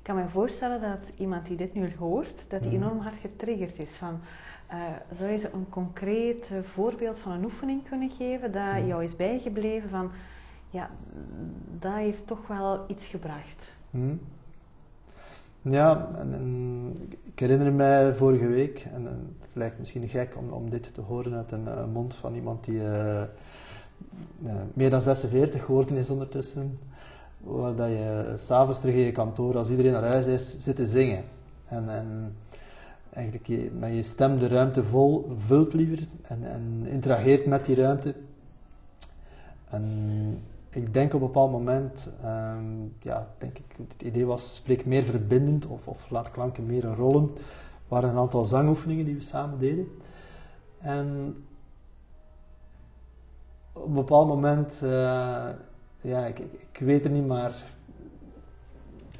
Ik 0.02 0.08
kan 0.08 0.16
me 0.16 0.28
voorstellen 0.30 0.82
dat 0.82 1.00
iemand 1.18 1.46
die 1.48 1.58
dit 1.58 1.74
nu 1.74 1.96
hoort, 2.00 2.44
dat 2.48 2.60
hij 2.62 2.70
Mhm. 2.74 2.82
enorm 2.84 3.00
hard 3.00 3.16
getriggerd 3.22 3.80
is 3.80 3.92
van... 3.96 4.20
eh, 4.68 4.78
zou 5.18 5.32
je 5.32 5.38
ze 5.38 5.50
een 5.54 5.70
concreet 5.70 6.50
eh, 6.52 6.58
voorbeeld 6.64 7.20
van 7.20 7.32
een 7.32 7.44
oefening 7.44 7.88
kunnen 7.90 8.10
geven 8.10 8.52
dat 8.52 8.62
Mhm. 8.78 8.88
jou 8.88 9.04
is 9.04 9.16
bijgebleven 9.16 9.90
van... 9.90 10.12
Ja, 10.70 10.90
dat 11.80 11.94
heeft 11.94 12.28
toch 12.28 12.48
wel 12.48 12.84
iets 12.88 13.08
gebracht. 13.08 13.76
Hm. 13.92 14.14
Ja, 15.62 16.10
en, 16.18 16.34
en 16.34 16.96
ik 17.24 17.40
herinner 17.40 17.74
mij 17.74 18.16
vorige 18.16 18.48
week, 18.48 18.80
en, 18.80 19.08
en 19.08 19.36
het 19.40 19.50
lijkt 19.54 19.80
misschien 19.80 20.08
gek 20.10 20.38
om, 20.38 20.50
om 20.50 20.70
dit 20.70 20.94
te 20.94 21.02
horen 21.02 21.34
uit 21.34 21.52
een 21.52 21.68
eh, 21.68 21.86
mond 21.86 22.14
van 22.16 22.36
iemand 22.36 22.64
die 22.64 22.82
meer 24.74 24.90
dan 24.90 25.02
46 25.02 25.66
geworden 25.66 25.98
is 25.98 26.10
ondertussen, 26.10 26.80
waar 27.44 27.76
dat 27.76 27.88
je 27.88 28.34
s'avonds 28.38 28.80
terug 28.80 28.96
in 28.96 29.06
je 29.06 29.12
kantoor, 29.12 29.58
als 29.58 29.70
iedereen 29.70 29.92
naar 29.92 30.04
huis 30.04 30.26
is, 30.26 30.60
zit 30.60 30.76
te 30.76 30.86
zingen. 30.86 31.24
En, 31.68 31.90
en 31.90 32.36
eigenlijk 33.14 33.48
je, 33.48 33.72
met 33.80 33.94
je 33.94 34.04
stem 34.04 34.40
de 34.40 34.48
ruimte 34.48 34.84
vol 34.84 35.32
vult 35.38 35.74
liever 35.74 36.08
en, 36.22 36.44
en 36.44 36.86
interageert 36.86 37.46
met 37.46 37.66
die 37.66 37.76
ruimte. 37.76 38.16
En 39.70 40.44
ik 40.70 40.94
denk 40.94 41.14
op 41.14 41.22
een 41.22 41.28
bepaald 41.28 41.52
moment, 41.52 42.10
ehm, 42.22 42.66
ja, 43.00 43.28
denk 43.38 43.58
ik, 43.58 43.76
het 43.88 44.02
idee 44.02 44.26
was, 44.26 44.56
spreek 44.56 44.86
meer 44.86 45.04
verbindend 45.04 45.66
of, 45.66 45.88
of 45.88 46.10
laat 46.10 46.32
klanken 46.32 46.66
meer 46.66 46.84
rollen. 46.84 47.32
Er 47.36 47.42
waren 47.88 48.10
een 48.10 48.18
aantal 48.18 48.46
zangoefeningen 48.46 49.06
die 49.06 49.16
we 49.16 49.22
samen 49.22 49.60
deden. 49.60 49.88
En 50.78 51.36
op 53.74 53.86
een 53.86 53.94
bepaald 53.94 54.28
moment, 54.28 54.82
eh, 54.84 55.50
ja, 56.02 56.26
ik, 56.26 56.40
ik, 56.40 56.80
weet 56.80 57.04
het 57.04 57.14
niet, 57.14 57.28
maar 57.28 57.54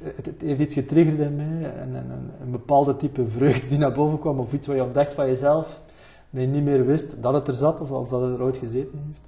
het, 0.02 0.30
heeft 0.38 0.60
iets 0.60 0.74
getriggerd 0.74 1.18
in 1.18 1.36
mij. 1.36 1.70
En, 1.70 1.96
en, 1.96 2.10
en 2.10 2.30
een 2.42 2.50
bepaalde 2.50 2.96
type 2.96 3.28
vreugde 3.28 3.68
die 3.68 3.78
naar 3.78 3.92
boven 3.92 4.18
kwam, 4.18 4.38
of 4.38 4.52
iets 4.52 4.66
wat 4.66 4.76
je 4.76 4.84
ontdekt 4.84 5.12
van 5.12 5.26
jezelf, 5.26 5.80
dat 6.30 6.40
je 6.40 6.46
niet 6.46 6.64
meer 6.64 6.86
wist 6.86 7.22
dat 7.22 7.32
het 7.32 7.48
er 7.48 7.54
zat 7.54 7.80
of, 7.80 7.90
of 7.90 8.08
dat 8.08 8.22
het 8.22 8.34
er 8.34 8.42
ooit 8.42 8.56
gezeten 8.56 9.02
heeft. 9.06 9.20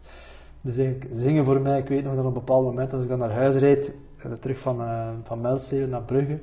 Dus 0.60 0.76
eigenlijk 0.76 1.06
zingen 1.12 1.44
voor 1.44 1.60
mij, 1.60 1.78
ik 1.78 1.88
weet 1.88 2.04
nog 2.04 2.14
dat 2.14 2.20
op 2.20 2.26
een 2.26 2.32
bepaald 2.32 2.64
moment, 2.64 2.92
als 2.92 3.02
ik 3.02 3.08
dan 3.08 3.18
naar 3.18 3.32
huis 3.32 3.54
reed, 3.54 3.94
eh, 4.16 4.32
terug 4.32 4.58
van, 4.58 4.80
uh, 4.80 5.10
van 5.22 5.40
naar 5.88 6.02
Brugge, 6.02 6.38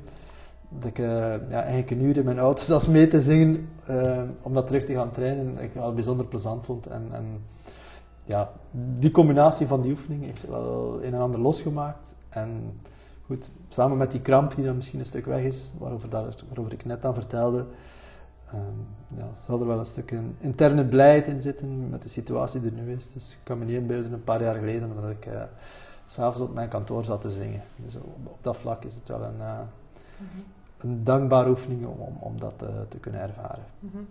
dat 0.69 0.85
ik 0.85 0.97
uh, 0.97 1.07
ja, 1.49 1.61
eigenlijk 1.61 1.91
een 1.91 2.01
uur 2.01 2.17
in 2.17 2.25
mijn 2.25 2.39
auto 2.39 2.63
zat 2.73 2.87
mee 2.87 3.07
te 3.07 3.21
zingen, 3.21 3.69
uh, 3.89 4.21
om 4.41 4.53
dat 4.53 4.67
terug 4.67 4.83
te 4.83 4.93
gaan 4.93 5.11
trainen, 5.11 5.59
ik 5.59 5.73
wel 5.73 5.93
bijzonder 5.93 6.25
plezant 6.25 6.65
vond. 6.65 6.87
En, 6.87 7.07
en 7.11 7.25
ja, 8.31 8.51
die 8.99 9.11
combinatie 9.11 9.67
van 9.67 9.81
die 9.81 9.91
oefening 9.91 10.23
heeft 10.23 10.47
wel 10.47 11.03
een 11.03 11.13
en 11.13 11.21
ander 11.21 11.39
losgemaakt. 11.39 12.15
En 12.29 12.79
goed, 13.25 13.49
samen 13.67 13.97
met 13.97 14.11
die 14.11 14.21
kramp 14.21 14.55
die 14.55 14.65
dan 14.65 14.75
misschien 14.75 14.99
een 14.99 15.05
stuk 15.05 15.25
weg 15.25 15.43
is, 15.43 15.71
waarover, 15.77 16.09
dat, 16.09 16.43
waarover 16.47 16.73
ik 16.73 16.85
net 16.85 17.05
aan 17.05 17.13
vertelde, 17.13 17.65
Um, 18.53 18.87
ja, 19.17 19.29
zal 19.45 19.59
er 19.59 19.67
wel 19.67 19.79
een 19.79 19.85
stuk 19.85 20.11
een 20.11 20.35
interne 20.39 20.85
blijheid 20.85 21.27
in 21.27 21.41
zitten 21.41 21.89
met 21.89 22.01
de 22.01 22.09
situatie 22.09 22.59
die 22.61 22.71
er 22.71 22.81
nu 22.83 22.91
is. 22.91 23.13
Dus 23.13 23.31
ik 23.31 23.37
kan 23.43 23.59
me 23.59 23.65
niet 23.65 23.75
inbeelden, 23.75 24.13
een 24.13 24.23
paar 24.23 24.41
jaar 24.41 24.55
geleden, 24.55 24.95
dat 25.01 25.09
ik 25.09 25.25
uh, 25.25 25.43
s'avonds 26.05 26.41
op 26.41 26.53
mijn 26.53 26.69
kantoor 26.69 27.03
zat 27.03 27.21
te 27.21 27.29
zingen. 27.29 27.61
Dus 27.75 27.95
op, 27.95 28.17
op 28.23 28.37
dat 28.41 28.57
vlak 28.57 28.83
is 28.83 28.95
het 28.95 29.07
wel 29.07 29.23
een, 29.23 29.37
uh, 29.37 29.59
mm-hmm. 30.17 30.43
een 30.77 31.03
dankbare 31.03 31.49
oefening 31.49 31.85
om, 31.85 31.99
om, 31.99 32.17
om 32.19 32.39
dat 32.39 32.63
uh, 32.63 32.69
te 32.89 32.97
kunnen 32.97 33.21
ervaren. 33.21 33.65
Mm-hmm. 33.79 34.07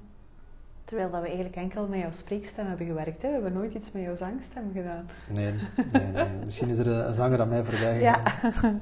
Terwijl 0.91 1.11
dat 1.11 1.21
we 1.21 1.27
eigenlijk 1.27 1.57
enkel 1.57 1.87
met 1.87 2.01
jouw 2.01 2.11
spreekstem 2.11 2.67
hebben 2.67 2.87
gewerkt. 2.87 3.23
Hè? 3.23 3.29
We 3.29 3.35
hebben 3.35 3.53
nooit 3.53 3.75
iets 3.75 3.93
met 3.93 4.03
jouw 4.03 4.17
zangstem 4.17 4.71
gedaan. 4.73 5.07
Nee, 5.29 5.55
nee, 5.93 6.07
nee. 6.07 6.29
misschien 6.45 6.69
is 6.69 6.79
er 6.79 6.87
een, 6.87 7.07
een 7.07 7.15
zanger 7.15 7.41
aan 7.41 7.49
mij 7.49 7.65
voorbij 7.65 7.99
gegaan. 7.99 8.81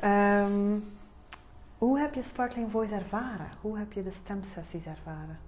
Ja. 0.00 0.44
um, 0.44 0.84
hoe 1.78 1.98
heb 1.98 2.14
je 2.14 2.22
Sparkling 2.22 2.70
Voice 2.70 2.94
ervaren? 2.94 3.46
Hoe 3.60 3.78
heb 3.78 3.92
je 3.92 4.02
de 4.02 4.12
stemsessies 4.22 4.86
ervaren? 4.86 5.38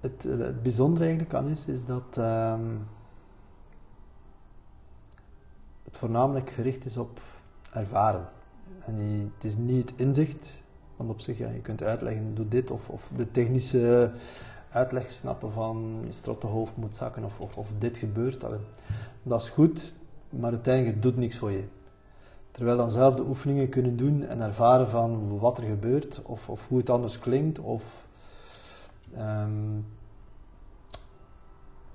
Het, 0.00 0.22
het 0.22 0.62
bijzondere 0.62 1.04
eigenlijk 1.04 1.34
aan 1.34 1.48
is, 1.48 1.66
is 1.66 1.84
dat 1.84 2.16
um, 2.16 2.88
het 5.84 5.96
voornamelijk 5.96 6.50
gericht 6.50 6.84
is 6.84 6.96
op 6.96 7.20
ervaren. 7.72 8.28
Het 8.86 9.44
is 9.44 9.56
niet 9.56 9.90
het 9.90 10.00
inzicht, 10.00 10.62
want 10.96 11.10
op 11.10 11.20
zich, 11.20 11.38
ja, 11.38 11.50
je 11.50 11.60
kunt 11.60 11.82
uitleggen, 11.82 12.34
doe 12.34 12.48
dit, 12.48 12.70
of, 12.70 12.88
of 12.88 13.10
de 13.16 13.30
technische 13.30 14.12
uitleg 14.70 15.10
snappen 15.10 15.52
van 15.52 16.02
je 16.06 16.12
strottenhoofd 16.12 16.76
moet 16.76 16.96
zakken, 16.96 17.24
of, 17.24 17.40
of, 17.40 17.56
of 17.56 17.68
dit 17.78 17.98
gebeurt. 17.98 18.44
Dat 19.22 19.40
is 19.40 19.48
goed, 19.48 19.92
maar 20.30 20.50
uiteindelijk 20.50 20.94
het 20.94 21.02
doet 21.02 21.16
niks 21.16 21.38
voor 21.38 21.50
je. 21.50 21.64
Terwijl 22.50 22.76
dan 22.76 22.90
zelf 22.90 23.14
de 23.14 23.26
oefeningen 23.26 23.68
kunnen 23.68 23.96
doen 23.96 24.26
en 24.26 24.40
ervaren 24.40 24.88
van 24.88 25.38
wat 25.38 25.58
er 25.58 25.64
gebeurt, 25.64 26.22
of, 26.24 26.48
of 26.48 26.68
hoe 26.68 26.78
het 26.78 26.90
anders 26.90 27.18
klinkt, 27.18 27.58
of, 27.58 28.06
um, 29.18 29.86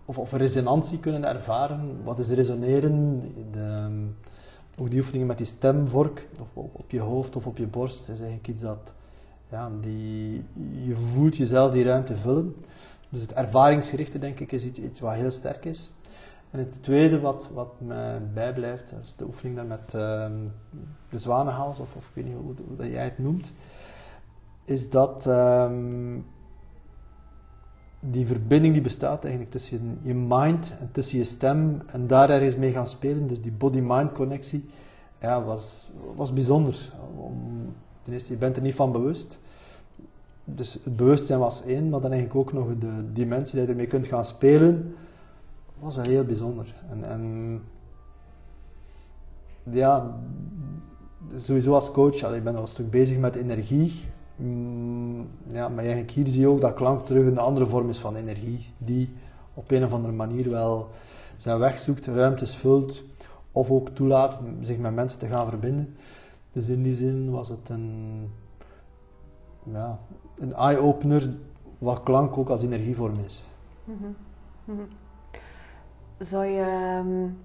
of, 0.05 0.17
of 0.17 0.31
resonantie 0.31 0.99
kunnen 0.99 1.25
ervaren. 1.25 2.03
Wat 2.03 2.19
is 2.19 2.29
resoneren? 2.29 3.21
De, 3.51 3.89
ook 4.79 4.89
die 4.89 4.99
oefeningen 4.99 5.27
met 5.27 5.37
die 5.37 5.45
stemvork, 5.45 6.27
op, 6.39 6.69
op, 6.71 6.91
je 6.91 6.99
hoofd 6.99 7.35
of 7.35 7.47
op 7.47 7.57
je 7.57 7.67
borst, 7.67 8.01
is 8.01 8.19
eigenlijk 8.19 8.47
iets 8.47 8.61
dat 8.61 8.93
ja, 9.49 9.71
die, 9.81 10.43
je 10.83 10.95
voelt 10.95 11.37
jezelf 11.37 11.71
die 11.71 11.83
ruimte 11.83 12.17
vullen. 12.17 12.55
Dus 13.09 13.21
het 13.21 13.33
ervaringsgerichte, 13.33 14.19
denk 14.19 14.39
ik, 14.39 14.51
is 14.51 14.65
iets, 14.65 14.99
wat 14.99 15.13
heel 15.13 15.31
sterk 15.31 15.65
is. 15.65 15.91
En 16.51 16.59
het 16.59 16.83
tweede 16.83 17.19
wat, 17.19 17.47
wat 17.53 17.73
mij 17.77 18.21
bijblijft, 18.33 18.89
dat 18.89 18.99
is 19.01 19.15
de 19.15 19.25
oefening 19.25 19.55
daar 19.55 19.65
met 19.65 19.93
uh, 19.95 20.25
de 21.09 21.17
zwanenhals, 21.17 21.79
of, 21.79 21.95
of 21.95 22.07
ik 22.07 22.11
weet 22.13 22.25
niet 22.25 22.35
hoe, 22.41 22.53
dat 22.77 22.87
jij 22.87 23.03
het 23.03 23.19
noemt, 23.19 23.51
is 24.65 24.89
dat 24.89 25.25
um, 25.25 26.25
die 27.99 28.25
verbinding 28.25 28.73
die 28.73 28.81
bestaat 28.81 29.23
eigenlijk 29.23 29.51
tussen 29.51 29.99
je 30.01 30.13
mind 30.13 30.75
en 30.79 30.89
tussen 30.91 31.17
je 31.17 31.23
stem 31.23 31.77
en 31.87 32.07
daar 32.07 32.29
ergens 32.29 32.55
mee 32.55 32.71
gaan 32.71 32.87
spelen, 32.87 33.27
dus 33.27 33.41
die 33.41 33.51
body-mind 33.51 34.11
connectie, 34.11 34.65
ja, 35.21 35.43
was, 35.43 35.91
was 36.15 36.33
bijzonder. 36.33 36.93
Ten 38.01 38.13
eerste, 38.13 38.33
je 38.33 38.39
bent 38.39 38.55
er 38.55 38.61
niet 38.61 38.75
van 38.75 38.91
bewust. 38.91 39.39
Dus 40.45 40.73
het 40.83 40.95
bewustzijn 40.95 41.39
was 41.39 41.63
één, 41.63 41.89
maar 41.89 42.01
dan 42.01 42.11
eigenlijk 42.11 42.39
ook 42.39 42.53
nog 42.53 42.77
de 42.77 43.11
dimensie 43.13 43.57
dat 43.57 43.65
je 43.65 43.71
ermee 43.71 43.87
kunt 43.87 44.07
gaan 44.07 44.25
spelen, 44.25 44.95
was 45.79 45.95
wel 45.95 46.05
heel 46.05 46.23
bijzonder. 46.23 46.75
En, 46.89 47.03
en 47.03 47.61
ja, 49.63 50.19
sowieso 51.35 51.73
als 51.73 51.91
coach, 51.91 52.35
ik 52.35 52.43
ben 52.43 52.55
al 52.55 52.61
een 52.61 52.67
stuk 52.67 52.89
bezig 52.89 53.17
met 53.17 53.35
energie. 53.35 54.01
Mm, 54.39 55.27
ja, 55.51 55.69
maar 55.69 55.77
eigenlijk 55.77 56.11
hier 56.11 56.27
zie 56.27 56.39
je 56.39 56.47
ook 56.47 56.61
dat 56.61 56.73
klank 56.73 57.01
terug 57.01 57.25
een 57.25 57.37
andere 57.37 57.65
vorm 57.65 57.89
is 57.89 57.99
van 57.99 58.15
energie, 58.15 58.65
die 58.77 59.13
op 59.53 59.71
een 59.71 59.83
of 59.83 59.93
andere 59.93 60.13
manier 60.13 60.49
wel 60.49 60.89
zijn 61.35 61.59
weg 61.59 61.79
zoekt, 61.79 62.05
ruimtes 62.05 62.55
vult, 62.55 63.03
of 63.51 63.71
ook 63.71 63.89
toelaat 63.89 64.37
zich 64.61 64.77
met 64.77 64.95
mensen 64.95 65.19
te 65.19 65.27
gaan 65.27 65.47
verbinden. 65.47 65.95
Dus 66.51 66.67
in 66.67 66.83
die 66.83 66.95
zin 66.95 67.31
was 67.31 67.49
het 67.49 67.69
een, 67.69 68.29
ja, 69.63 69.99
een 70.37 70.53
eye-opener 70.53 71.29
wat 71.77 72.03
klank 72.03 72.37
ook 72.37 72.49
als 72.49 72.63
energievorm 72.63 73.15
is. 73.25 73.43
Mm-hmm. 73.83 74.15
Mm-hmm. 74.65 74.87
Zou 76.17 76.45
je, 76.45 77.01
um, 77.05 77.37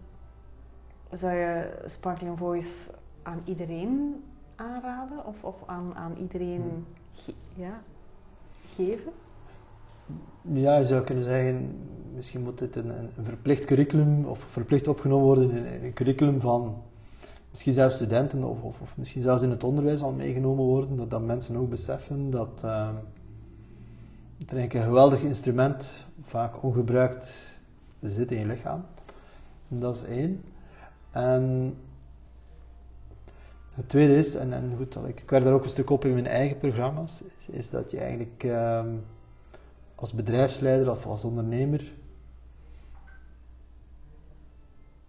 zou 1.12 1.32
je 1.34 1.82
Sparkling 1.86 2.38
Voice 2.38 2.90
aan 3.22 3.40
iedereen 3.44 4.22
aanraden 4.56 5.26
of, 5.26 5.42
of 5.42 5.56
aan, 5.66 5.94
aan 5.94 6.16
iedereen 6.20 6.60
Hmm. 6.60 6.86
ge 7.12 7.34
ja, 7.54 7.82
geven? 8.74 9.12
Ja, 10.42 10.76
je 10.76 10.86
zou 10.86 11.04
kunnen 11.04 11.24
zeggen, 11.24 11.76
misschien 12.14 12.42
moet 12.42 12.58
dit 12.58 12.76
een, 12.76 12.90
een 12.98 13.24
verplicht 13.24 13.64
curriculum 13.64 14.24
of 14.24 14.38
verplicht 14.38 14.88
opgenomen 14.88 15.26
worden 15.26 15.50
in, 15.50 15.64
in 15.64 15.84
een 15.84 15.92
curriculum 15.92 16.40
van 16.40 16.82
misschien 17.50 17.72
zelfs 17.72 17.94
studenten 17.94 18.44
of, 18.44 18.62
of, 18.62 18.80
of, 18.80 18.96
misschien 18.96 19.22
zelfs 19.22 19.42
in 19.42 19.50
het 19.50 19.64
onderwijs 19.64 20.02
al 20.02 20.12
meegenomen 20.12 20.64
worden, 20.64 20.96
dat, 20.96 21.10
dat 21.10 21.22
mensen 21.22 21.56
ook 21.56 21.70
beseffen 21.70 22.30
dat 22.30 22.62
uh, 22.64 22.88
het 24.38 24.52
eigenlijk 24.52 24.74
een 24.74 24.82
geweldig 24.82 25.22
instrument, 25.22 26.06
vaak 26.22 26.62
ongebruikt, 26.62 27.58
zit 28.00 28.30
in 28.30 28.38
je 28.38 28.46
lichaam. 28.46 28.84
Dat 29.68 29.94
is 29.94 30.04
één. 30.04 30.42
En 31.10 31.74
het 33.74 33.88
tweede 33.88 34.16
is, 34.16 34.34
en, 34.34 34.52
en 34.52 34.74
goed, 34.76 34.96
ik, 34.96 35.20
ik 35.20 35.30
werk 35.30 35.44
daar 35.44 35.52
ook 35.52 35.64
een 35.64 35.70
stuk 35.70 35.90
op 35.90 36.04
in 36.04 36.12
mijn 36.12 36.26
eigen 36.26 36.58
programma's, 36.58 37.22
is, 37.50 37.70
dat 37.70 37.90
je 37.90 37.98
eigenlijk 37.98 38.42
um, 38.44 39.04
als 39.94 40.12
bedrijfsleider 40.12 40.90
of 40.90 41.06
als 41.06 41.24
ondernemer 41.24 41.92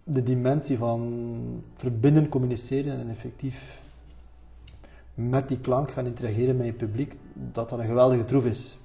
de 0.08 0.22
dimensie 0.22 0.78
van 0.78 1.62
verbinden, 1.76 2.28
communiceren 2.28 2.98
en 2.98 3.10
effectief 3.10 3.80
met 5.14 5.48
die 5.48 5.60
klank 5.60 5.90
gaan 5.90 6.06
interageren 6.06 6.56
met 6.56 6.66
je 6.66 6.72
publiek, 6.72 7.18
dat 7.32 7.68
dat 7.68 7.78
een 7.78 7.86
geweldige 7.86 8.24
troef 8.24 8.44
is. 8.44 8.78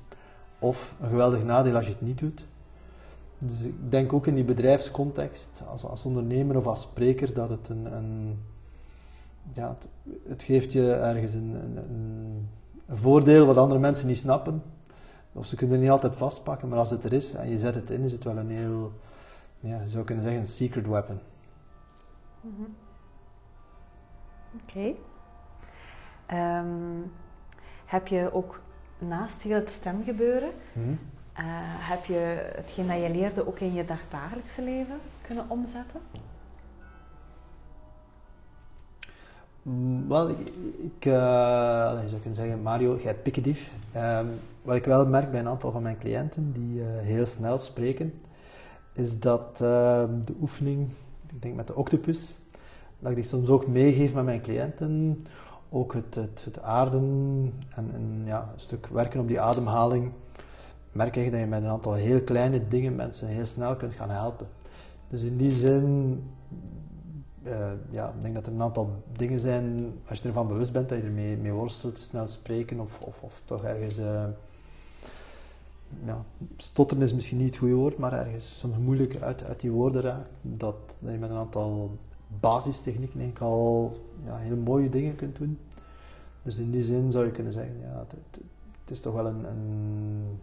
Of 0.59 0.95
een 0.99 1.09
geweldig 1.09 1.43
nadeel 1.43 1.75
als 1.75 1.85
je 1.85 1.91
het 1.91 2.01
niet 2.01 2.19
doet. 2.19 2.45
Dus 3.37 3.61
ik 3.61 3.91
denk 3.91 4.13
ook 4.13 4.27
in 4.27 4.35
die 4.35 4.43
bedrijfscontext, 4.43 5.61
als, 5.67 5.83
als 5.83 6.05
ondernemer 6.05 6.57
of 6.57 6.65
als 6.65 6.81
spreker, 6.81 7.33
dat 7.33 7.49
het 7.49 7.69
een, 7.69 7.95
een 7.95 8.37
ja, 9.49 9.69
het, 9.69 9.87
het, 10.27 10.43
geeft 10.43 10.71
je 10.71 10.93
ergens 10.93 11.33
een, 11.33 11.53
een, 11.53 11.77
een, 11.77 12.49
voordeel 12.89 13.45
wat 13.45 13.57
andere 13.57 13.79
mensen 13.79 14.07
niet 14.07 14.17
snappen. 14.17 14.63
Of 15.33 15.45
ze 15.45 15.55
kunnen 15.55 15.75
het 15.75 15.83
niet 15.83 15.93
altijd 15.93 16.15
vastpakken, 16.15 16.67
maar 16.67 16.77
als 16.77 16.89
het 16.89 17.03
er 17.03 17.13
is 17.13 17.33
en 17.33 17.49
je 17.49 17.57
zet 17.57 17.75
het 17.75 17.89
in, 17.89 18.01
is 18.01 18.11
het 18.11 18.23
wel 18.23 18.37
een 18.37 18.49
heel, 18.49 18.91
ja, 19.59 19.81
je 19.81 19.89
zou 19.89 20.05
kunnen 20.05 20.23
zeggen, 20.23 20.41
een 20.41 20.47
secret 20.47 20.87
weapon. 20.87 21.19
Mhm. 22.41 22.69
Oké. 24.61 24.93
Ehm, 26.25 27.01
heb 27.85 28.07
je 28.07 28.33
ook 28.33 28.59
naast 28.97 29.41
heel 29.41 29.55
het 29.55 29.69
stemgebeuren, 29.69 30.51
mm 30.73 30.97
heb 31.81 32.05
je 32.05 32.51
hetgeen 32.55 32.87
dat 32.87 33.01
je 33.01 33.09
leerde 33.09 33.47
ook 33.47 33.59
in 33.59 33.73
je 33.73 33.85
dagdagelijkse 33.85 34.61
leven 34.61 34.99
kunnen 35.21 35.45
omzetten? 35.47 35.99
Wel, 40.07 40.29
ik, 40.29 41.03
je 41.03 42.03
zou 42.05 42.19
kunnen 42.21 42.35
zeggen, 42.35 42.61
Mario, 42.61 42.97
jij 43.03 43.15
pikedief. 43.15 43.71
Um, 43.95 44.27
wat 44.61 44.75
ik 44.75 44.85
wel 44.85 45.07
merk 45.07 45.31
bij 45.31 45.39
een 45.39 45.47
aantal 45.47 45.71
van 45.71 45.81
mijn 45.81 45.97
cliënten 45.97 46.51
die 46.51 46.79
uh, 46.79 46.85
heel 46.87 47.25
snel 47.25 47.59
spreken, 47.59 48.13
is 48.93 49.19
dat 49.19 49.59
uh, 49.61 50.03
de 50.25 50.33
oefening, 50.41 50.89
ik 51.33 51.41
denk 51.41 51.55
met 51.55 51.67
de 51.67 51.75
octopus, 51.75 52.35
dat 52.99 53.09
ik 53.09 53.15
die 53.15 53.25
soms 53.25 53.49
ook 53.49 53.67
meegeef 53.67 54.13
met 54.13 54.25
mijn 54.25 54.41
cliënten. 54.41 55.23
Ook 55.73 55.93
het, 55.93 56.15
het, 56.15 56.41
het 56.45 56.61
aarden 56.61 57.53
en, 57.69 57.89
en 57.93 58.21
ja, 58.25 58.49
een 58.53 58.59
stuk 58.59 58.87
werken 58.87 59.19
op 59.19 59.27
die 59.27 59.39
ademhaling. 59.39 60.11
Merk 60.91 61.15
ik 61.15 61.31
dat 61.31 61.39
je 61.39 61.45
met 61.45 61.61
een 61.63 61.69
aantal 61.69 61.93
heel 61.93 62.21
kleine 62.21 62.67
dingen 62.67 62.95
mensen 62.95 63.27
heel 63.27 63.45
snel 63.45 63.75
kunt 63.75 63.93
gaan 63.93 64.09
helpen. 64.09 64.47
Dus 65.09 65.23
in 65.23 65.37
die 65.37 65.51
zin 65.51 66.23
uh, 67.43 67.71
ja, 67.89 68.09
ik 68.09 68.21
denk 68.21 68.35
dat 68.35 68.45
er 68.45 68.53
een 68.53 68.61
aantal 68.61 69.03
dingen 69.15 69.39
zijn, 69.39 69.93
als 70.07 70.19
je 70.19 70.27
ervan 70.27 70.47
bewust 70.47 70.71
bent 70.71 70.89
dat 70.89 70.97
je 70.97 71.03
ermee 71.03 71.37
mee 71.37 71.51
worstelt, 71.51 71.99
snel 71.99 72.27
spreken 72.27 72.79
of, 72.79 72.99
of, 72.99 73.21
of 73.21 73.41
toch 73.45 73.63
ergens. 73.63 73.99
Uh, 73.99 74.25
ja, 76.05 76.25
stotteren 76.57 77.03
is 77.03 77.13
misschien 77.13 77.37
niet 77.37 77.47
het 77.47 77.57
goede 77.57 77.73
woord, 77.73 77.97
maar 77.97 78.13
ergens 78.13 78.57
soms 78.59 78.77
moeilijk 78.77 79.21
uit, 79.21 79.43
uit 79.43 79.59
die 79.59 79.71
woorden 79.71 80.01
raakt. 80.01 80.29
Dat, 80.41 80.75
dat 80.99 81.11
je 81.11 81.17
met 81.17 81.29
een 81.29 81.35
aantal 81.37 81.97
basistechnieken 82.39 83.19
eigenlijk 83.19 83.51
al 83.51 83.95
ja, 84.25 84.37
hele 84.37 84.55
mooie 84.55 84.89
dingen 84.89 85.15
kunt 85.15 85.37
doen. 85.37 85.59
Dus 86.43 86.57
in 86.57 86.71
die 86.71 86.83
zin 86.83 87.11
zou 87.11 87.25
je 87.25 87.31
kunnen 87.31 87.53
zeggen, 87.53 87.79
ja, 87.79 87.99
het, 87.99 88.11
het 88.81 88.91
is 88.91 88.99
toch 88.99 89.13
wel 89.13 89.27
een, 89.27 89.43
een 89.43 90.39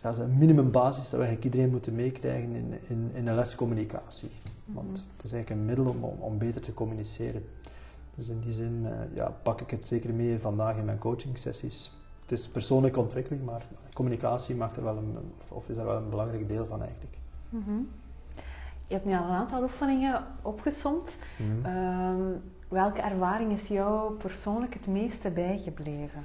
zelfs 0.00 0.18
een 0.18 0.38
minimumbasis 0.38 1.10
dat 1.10 1.10
we 1.10 1.16
eigenlijk 1.26 1.44
iedereen 1.44 1.70
moeten 1.70 1.94
meekrijgen 1.94 2.52
in, 2.52 2.74
in, 2.88 3.10
in 3.14 3.26
een 3.26 3.34
les 3.34 3.54
communicatie. 3.54 4.30
Want 4.64 4.90
mhm. 4.90 5.00
het 5.16 5.24
is 5.24 5.32
eigenlijk 5.32 5.60
een 5.60 5.66
middel 5.66 5.86
om, 5.86 6.04
om, 6.04 6.38
beter 6.38 6.60
te 6.60 6.74
communiceren. 6.74 7.44
Dus 8.14 8.28
in 8.28 8.40
die 8.40 8.52
zin 8.52 8.82
uh, 8.82 8.90
ja, 9.14 9.30
pak 9.42 9.60
ik 9.60 9.70
het 9.70 9.86
zeker 9.86 10.14
mee 10.14 10.38
vandaag 10.38 10.76
in 10.76 10.84
mijn 10.84 10.98
coaching 10.98 11.38
sessies. 11.38 11.92
Het 12.20 12.32
is 12.32 12.48
persoonlijke 12.48 13.00
ontwikkeling, 13.00 13.44
maar 13.44 13.66
communicatie 13.92 14.54
maakt 14.54 14.76
er 14.76 14.82
wel 14.82 14.96
een, 14.96 15.16
of 15.48 15.68
is 15.68 15.76
er 15.76 15.84
wel 15.84 15.96
een 15.96 16.10
belangrijk 16.10 16.48
deel 16.48 16.66
van 16.66 16.82
eigenlijk. 16.82 17.16
Mhm. 17.48 17.78
Je 18.86 18.94
hebt 18.94 19.04
nu 19.04 19.12
al 19.12 19.24
een 19.24 19.30
aantal 19.30 19.62
oefeningen 19.62 20.24
opgesomd. 20.42 21.16
Mhm. 21.36 21.66
Ehm, 21.66 22.22
welke 22.68 23.00
ervaring 23.00 23.52
is 23.52 23.68
jou 23.68 24.12
persoonlijk 24.12 24.74
het 24.74 24.86
meeste 24.86 25.30
bijgebleven? 25.30 26.24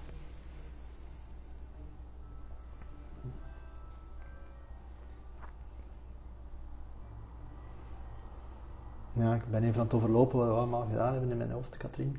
Ja, 9.24 9.36
ik 9.36 9.50
ben 9.50 9.63
even 9.63 9.80
aan 9.80 9.86
het 9.86 9.93
overlopen 9.93 10.38
wat 10.38 10.48
we 10.48 10.54
allemaal 10.54 10.88
gedaan 10.89 11.12
hebben 11.12 11.32
in 11.32 11.38
mijn 11.38 11.52
hoofd, 11.52 11.78
Katrien. 11.78 12.17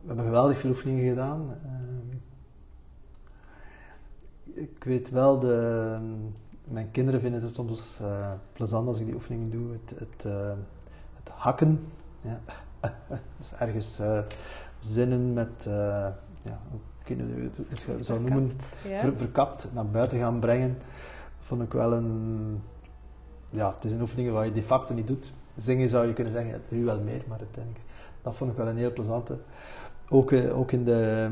We 0.00 0.06
hebben 0.06 0.24
geweldig 0.24 0.58
veel 0.58 0.70
oefeningen 0.70 1.08
gedaan. 1.08 1.56
Ehm, 1.64 2.16
ik 4.60 4.84
weet 4.84 5.10
wel, 5.10 5.38
de, 5.38 5.98
mijn 6.64 6.90
kinderen 6.90 7.20
vinden 7.20 7.42
het 7.42 7.54
soms 7.54 7.98
uh, 8.02 8.32
plezant 8.52 8.88
als 8.88 8.98
ik 8.98 9.06
die 9.06 9.14
oefeningen 9.14 9.50
doe. 9.50 9.72
Het, 9.72 9.98
het, 9.98 10.24
uh, 10.32 10.52
het 11.16 11.28
hakken. 11.34 11.80
Ja. 12.20 12.40
dus 13.38 13.52
ergens 13.58 14.00
uh, 14.00 14.20
zinnen 14.78 15.32
met, 15.32 15.64
ja, 15.64 16.60
hoe 16.70 17.16
het, 17.16 17.86
het 17.86 18.06
zou 18.06 18.20
noemen, 18.20 18.52
ver, 18.58 19.16
verkapt 19.16 19.68
naar 19.72 19.86
buiten 19.86 20.18
gaan 20.18 20.40
brengen. 20.40 20.78
Vond 21.40 21.62
ik 21.62 21.72
wel 21.72 21.92
een. 21.92 22.62
Ja, 23.50 23.74
het 23.74 23.84
is 23.84 23.92
een 23.92 24.00
oefening 24.00 24.30
waar 24.30 24.44
je 24.44 24.52
de 24.52 24.62
facto 24.62 24.94
niet 24.94 25.06
doet 25.06 25.32
zingen 25.60 25.88
zou 25.88 26.06
je 26.06 26.12
kunnen 26.12 26.32
zeggen, 26.32 26.60
nu 26.68 26.84
wel 26.84 27.00
meer, 27.00 27.22
maar 27.28 27.38
dat 28.22 28.36
vond 28.36 28.50
ik 28.50 28.56
wel 28.56 28.68
een 28.68 28.76
heel 28.76 28.92
plezante. 28.92 29.38
Ook, 30.08 30.32
eh, 30.32 30.58
ook 30.58 30.72
in, 30.72 30.84
de, 30.84 31.28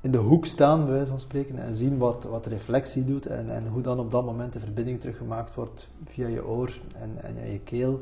in 0.00 0.10
de 0.10 0.18
hoek 0.18 0.46
staan, 0.46 0.84
bij 0.84 0.94
wijze 0.94 1.10
van 1.10 1.20
spreken, 1.20 1.58
en 1.58 1.74
zien 1.74 1.98
wat, 1.98 2.24
wat 2.24 2.46
reflectie 2.46 3.04
doet 3.04 3.26
en, 3.26 3.50
en 3.50 3.68
hoe 3.68 3.82
dan 3.82 3.98
op 3.98 4.10
dat 4.10 4.24
moment 4.24 4.52
de 4.52 4.60
verbinding 4.60 5.00
teruggemaakt 5.00 5.54
wordt 5.54 5.88
via 6.04 6.26
je 6.26 6.46
oor 6.46 6.80
en, 6.94 7.10
en 7.22 7.50
je 7.50 7.60
keel. 7.60 8.00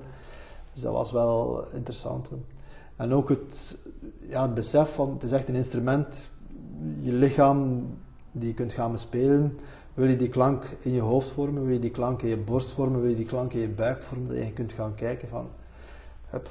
Dus 0.73 0.83
dat 0.83 0.93
was 0.93 1.12
wel 1.12 1.64
interessant. 1.75 2.29
En 2.97 3.12
ook 3.12 3.29
het, 3.29 3.79
ja, 4.21 4.43
het 4.43 4.55
besef 4.55 4.95
van, 4.95 5.12
het 5.12 5.23
is 5.23 5.33
echt 5.33 5.49
een 5.49 5.55
instrument, 5.55 6.31
je 7.01 7.12
lichaam 7.12 7.87
die 8.33 8.49
je 8.49 8.55
kunt 8.55 8.73
gaan 8.73 8.93
bespelen, 8.93 9.59
wil 9.94 10.09
je 10.09 10.16
die 10.16 10.28
klank 10.28 10.64
in 10.80 10.92
je 10.92 11.00
hoofd 11.00 11.28
vormen, 11.28 11.64
wil 11.64 11.72
je 11.72 11.80
die 11.80 11.90
klank 11.90 12.22
in 12.22 12.28
je 12.28 12.37
borst 12.37 12.70
vormen, 12.70 13.00
wil 13.00 13.11
je 13.11 13.16
die 13.16 13.26
klank 13.26 13.52
in 13.52 13.61
je 13.61 13.68
buik 13.68 14.02
vormen, 14.02 14.28
dat 14.28 14.37
je 14.37 14.52
kunt 14.52 14.72
gaan 14.72 14.94
kijken 14.94 15.28
van 15.28 15.48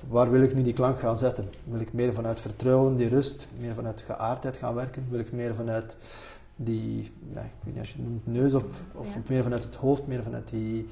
waar 0.08 0.32
wil 0.32 0.41
ik 0.41 0.56
nu 0.56 0.63
die 0.63 0.73
klank 0.73 0.99
gaan 0.99 1.17
zetten? 1.17 1.49
Wil 1.63 1.79
ik 1.79 1.93
meer 1.93 2.13
vanuit 2.13 2.39
vertrouwen, 2.39 2.95
die 2.97 3.08
rust, 3.08 3.47
meer 3.60 3.73
vanuit 3.73 4.01
geaardheid 4.01 4.58
gaan 4.58 4.75
werken? 4.75 5.06
Wil 5.10 5.19
ik 5.19 5.32
meer 5.32 5.56
vanuit 5.56 5.97
die, 6.56 7.12
ja, 7.34 7.41
ik 7.41 7.51
weet 7.63 7.73
niet 7.73 7.77
als 7.77 7.91
je 7.91 7.97
het 7.97 8.08
noemt 8.08 8.27
neus 8.27 8.53
of, 8.53 8.63
of 8.93 9.29
meer 9.29 9.43
vanuit 9.43 9.63
het 9.63 9.75
hoofd, 9.75 10.08
meer 10.08 10.23
vanuit 10.23 10.49
die, 10.49 10.89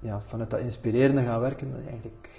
ja, 0.00 0.22
vanuit 0.26 0.50
dat 0.50 0.60
inspirerende 0.60 1.22
gaan 1.22 1.40
werken? 1.40 1.70
Dat 1.70 1.80
je 1.84 1.90
eigenlijk 1.90 2.30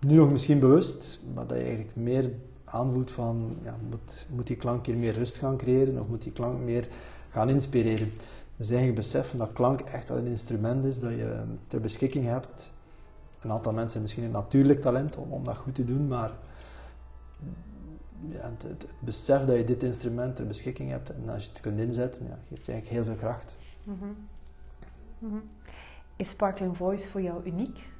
nu 0.00 0.14
nog 0.14 0.30
misschien 0.30 0.58
bewust, 0.58 1.20
maar 1.34 1.46
dat 1.46 1.56
je 1.56 1.62
eigenlijk 1.62 1.96
meer 1.96 2.30
aanvoelt 2.64 3.10
van, 3.10 3.56
ja, 3.62 3.76
moet, 3.90 4.26
moet 4.34 4.46
die 4.46 4.56
klank 4.56 4.86
hier 4.86 4.96
meer 4.96 5.14
rust 5.14 5.38
gaan 5.38 5.56
creëren 5.56 6.00
of 6.00 6.08
moet 6.08 6.22
die 6.22 6.32
klank 6.32 6.58
meer 6.58 6.88
gaan 7.30 7.48
inspireren? 7.48 8.12
Dus 8.56 8.68
eigenlijk 8.68 8.98
beseffen 8.98 9.38
dat 9.38 9.52
klank 9.52 9.80
echt 9.80 10.08
wel 10.08 10.18
een 10.18 10.26
instrument 10.26 10.84
is 10.84 11.00
dat 11.00 11.10
je 11.10 11.42
ter 11.68 11.80
beschikking 11.80 12.24
hebt. 12.24 12.70
Een 13.40 13.52
aantal 13.52 13.72
mensen 13.72 13.92
hebben 13.92 14.02
misschien 14.02 14.24
een 14.24 14.30
natuurlijk 14.30 14.80
talent 14.80 15.16
om, 15.16 15.32
om 15.32 15.44
dat 15.44 15.56
goed 15.56 15.74
te 15.74 15.84
doen, 15.84 16.08
maar 16.08 16.30
ja, 18.28 18.50
het, 18.50 18.62
het, 18.62 18.86
besef 18.98 19.44
dat 19.44 19.56
je 19.56 19.64
dit 19.64 19.82
instrument 19.82 20.36
ter 20.36 20.46
beschikking 20.46 20.90
hebt 20.90 21.10
en 21.10 21.28
als 21.28 21.44
je 21.44 21.50
het 21.50 21.60
kunt 21.60 21.80
inzetten, 21.80 22.26
ja, 22.26 22.38
geeft 22.48 22.66
je 22.66 22.72
eigenlijk 22.72 22.88
heel 22.88 23.04
veel 23.04 23.28
kracht. 23.28 23.56
Mhm. 23.84 24.04
Mhm. 25.18 25.40
Is 26.16 26.28
Sparkling 26.28 26.76
Voice 26.76 27.08
voor 27.08 27.22
jou 27.22 27.44
uniek? 27.44 27.92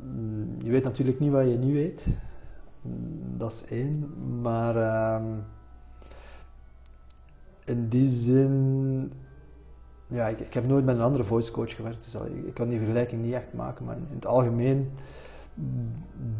Mm, 0.00 0.62
je 0.62 0.70
weet 0.70 0.84
natuurlijk 0.84 1.20
niet 1.20 1.30
wat 1.30 1.46
je 1.46 1.58
niet 1.58 1.72
weet. 1.72 2.06
Mm, 2.82 3.38
dat 3.38 3.52
is 3.52 3.64
één. 3.64 4.12
Maar 4.40 4.76
ehm, 4.76 5.38
in 7.72 7.88
die 7.88 8.08
zin, 8.08 9.12
ja, 10.06 10.28
ik, 10.28 10.40
ik, 10.40 10.54
heb 10.54 10.66
nooit 10.66 10.84
met 10.84 10.94
een 10.94 11.02
andere 11.02 11.24
voice 11.24 11.52
coach 11.52 11.74
gewerkt, 11.74 12.12
dus 12.12 12.14
ik, 12.44 12.54
kan 12.54 12.68
die 12.68 12.78
vergelijking 12.78 13.22
niet 13.22 13.32
echt 13.32 13.52
maken, 13.52 13.84
maar 13.84 13.96
in, 13.96 14.14
het 14.14 14.26
algemeen, 14.26 14.90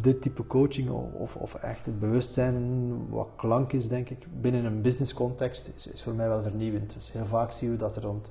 dit 0.01 0.23
type 0.23 0.47
coaching 0.47 0.90
of, 0.90 1.37
of 1.37 1.55
echt 1.55 1.87
het 1.87 2.01
bewustzijn 2.01 3.09
wat 3.09 3.29
klank 3.37 3.73
is, 3.73 3.88
denk 3.88 4.11
ik, 4.11 4.27
binnen 4.40 4.64
een 4.64 4.83
business 4.83 5.14
context, 5.14 5.71
is, 5.75 6.03
voor 6.03 6.14
mij 6.14 6.29
wel 6.29 6.42
vernieuwend. 6.42 6.95
Dus 6.95 7.12
heel 7.12 7.27
vaak 7.27 7.51
zien 7.51 7.71
we 7.71 7.77
dat 7.77 7.97
er 7.97 8.03
rond 8.03 8.31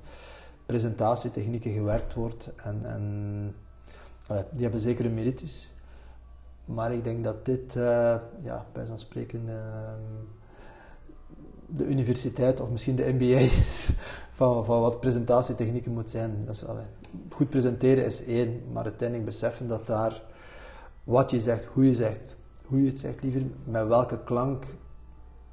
presentatietechnieken 0.66 1.72
gewerkt 1.72 2.14
wordt 2.14 2.52
en, 2.56 2.86
en 2.86 3.56
die 4.52 4.64
hebben 4.64 4.82
zeker 4.82 5.06
een 5.06 5.14
meritus. 5.14 5.70
Maar 6.66 6.94
ik 6.94 7.04
denk 7.04 7.24
dat 7.24 7.46
dit, 7.46 7.76
uh, 7.76 8.16
ja, 8.42 8.66
bij 8.74 8.86
zo'n 8.86 9.00
spreken, 9.00 9.42
uh, 9.48 9.54
de 11.78 11.88
universiteit 11.88 12.60
of 12.60 12.70
misschien 12.70 12.96
de 12.96 13.14
MBA 13.14 13.40
is 13.64 13.90
van, 14.34 14.66
van 14.66 14.82
wat 14.82 15.00
presentatietechnieken 15.00 15.94
moet 15.94 16.10
zijn. 16.10 16.44
Dat 16.46 16.56
is, 16.56 16.64
goed 17.30 17.50
presenteren 17.50 18.06
is 18.06 18.26
één, 18.26 18.62
maar 18.72 18.84
uiteindelijk 18.84 19.30
beseffen 19.30 19.68
dat 19.68 19.88
daar 19.88 20.22
wat 21.04 21.32
je 21.32 21.42
zegt, 21.42 21.66
hoe 21.66 21.86
je 21.86 21.96
zegt, 21.96 22.36
hoe 22.66 22.82
je 22.82 22.90
het 22.90 23.00
zegt, 23.00 23.24
liever 23.24 23.42
met 23.64 23.88
welke 23.88 24.24
klank 24.24 24.66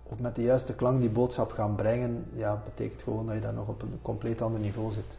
of 0.02 0.18
met 0.18 0.36
de 0.36 0.42
juiste 0.42 0.74
klank 0.74 1.00
die 1.00 1.10
boodschap 1.10 1.52
gaan 1.52 1.74
brengen, 1.74 2.24
ja, 2.34 2.62
betekent 2.64 3.02
gewoon 3.02 3.26
dat 3.26 3.34
je 3.34 3.40
daar 3.40 3.54
nog 3.54 3.68
op 3.68 3.82
een 3.82 3.98
compleet 4.02 4.42
ander 4.42 4.60
niveau 4.60 4.92
zit. 4.92 5.18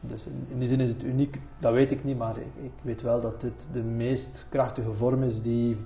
Dus 0.00 0.26
in, 0.26 0.58
die 0.58 0.68
zin 0.68 0.80
is 0.80 0.88
het 0.88 1.02
uniek, 1.02 1.38
dat 1.58 1.72
weet 1.72 1.90
ik 1.90 2.04
niet, 2.04 2.18
maar 2.18 2.36
ik, 2.36 2.46
ik, 2.62 2.72
weet 2.82 3.02
wel 3.02 3.20
dat 3.20 3.40
dit 3.40 3.66
de 3.72 3.82
meest 3.82 4.46
krachtige 4.48 4.92
vorm 4.92 5.22
is 5.22 5.42
die 5.42 5.76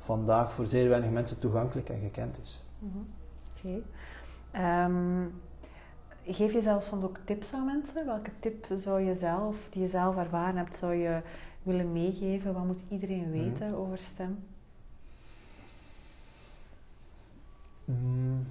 vandaag 0.00 0.52
voor 0.52 0.66
zeer 0.66 0.88
weinig 0.88 1.10
mensen 1.10 1.38
toegankelijk 1.38 1.88
en 1.88 2.00
gekend 2.00 2.38
is. 2.42 2.64
Mhm. 2.78 2.98
Oké. 3.58 3.82
Ehm, 4.50 5.26
geef 6.26 6.52
je 6.52 6.62
zelfs 6.62 6.86
soms 6.86 7.04
ook 7.04 7.18
tips 7.24 7.52
aan 7.52 7.64
mensen? 7.64 8.06
Welke 8.06 8.30
tip 8.40 8.66
zou 8.74 9.00
je 9.00 9.14
zelf, 9.14 9.56
die 9.70 9.82
je 9.82 9.88
zelf 9.88 10.16
ervaren 10.16 10.56
hebt, 10.56 10.76
zou 10.76 10.94
je 10.94 11.20
willen 11.62 11.92
meegeven? 11.92 12.52
Wat 12.54 12.64
moet 12.64 12.80
iedereen 12.88 13.20
Mhm. 13.30 13.30
weten 13.30 13.74
over 13.74 13.98
stem? 13.98 14.38
Mm. 17.84 18.46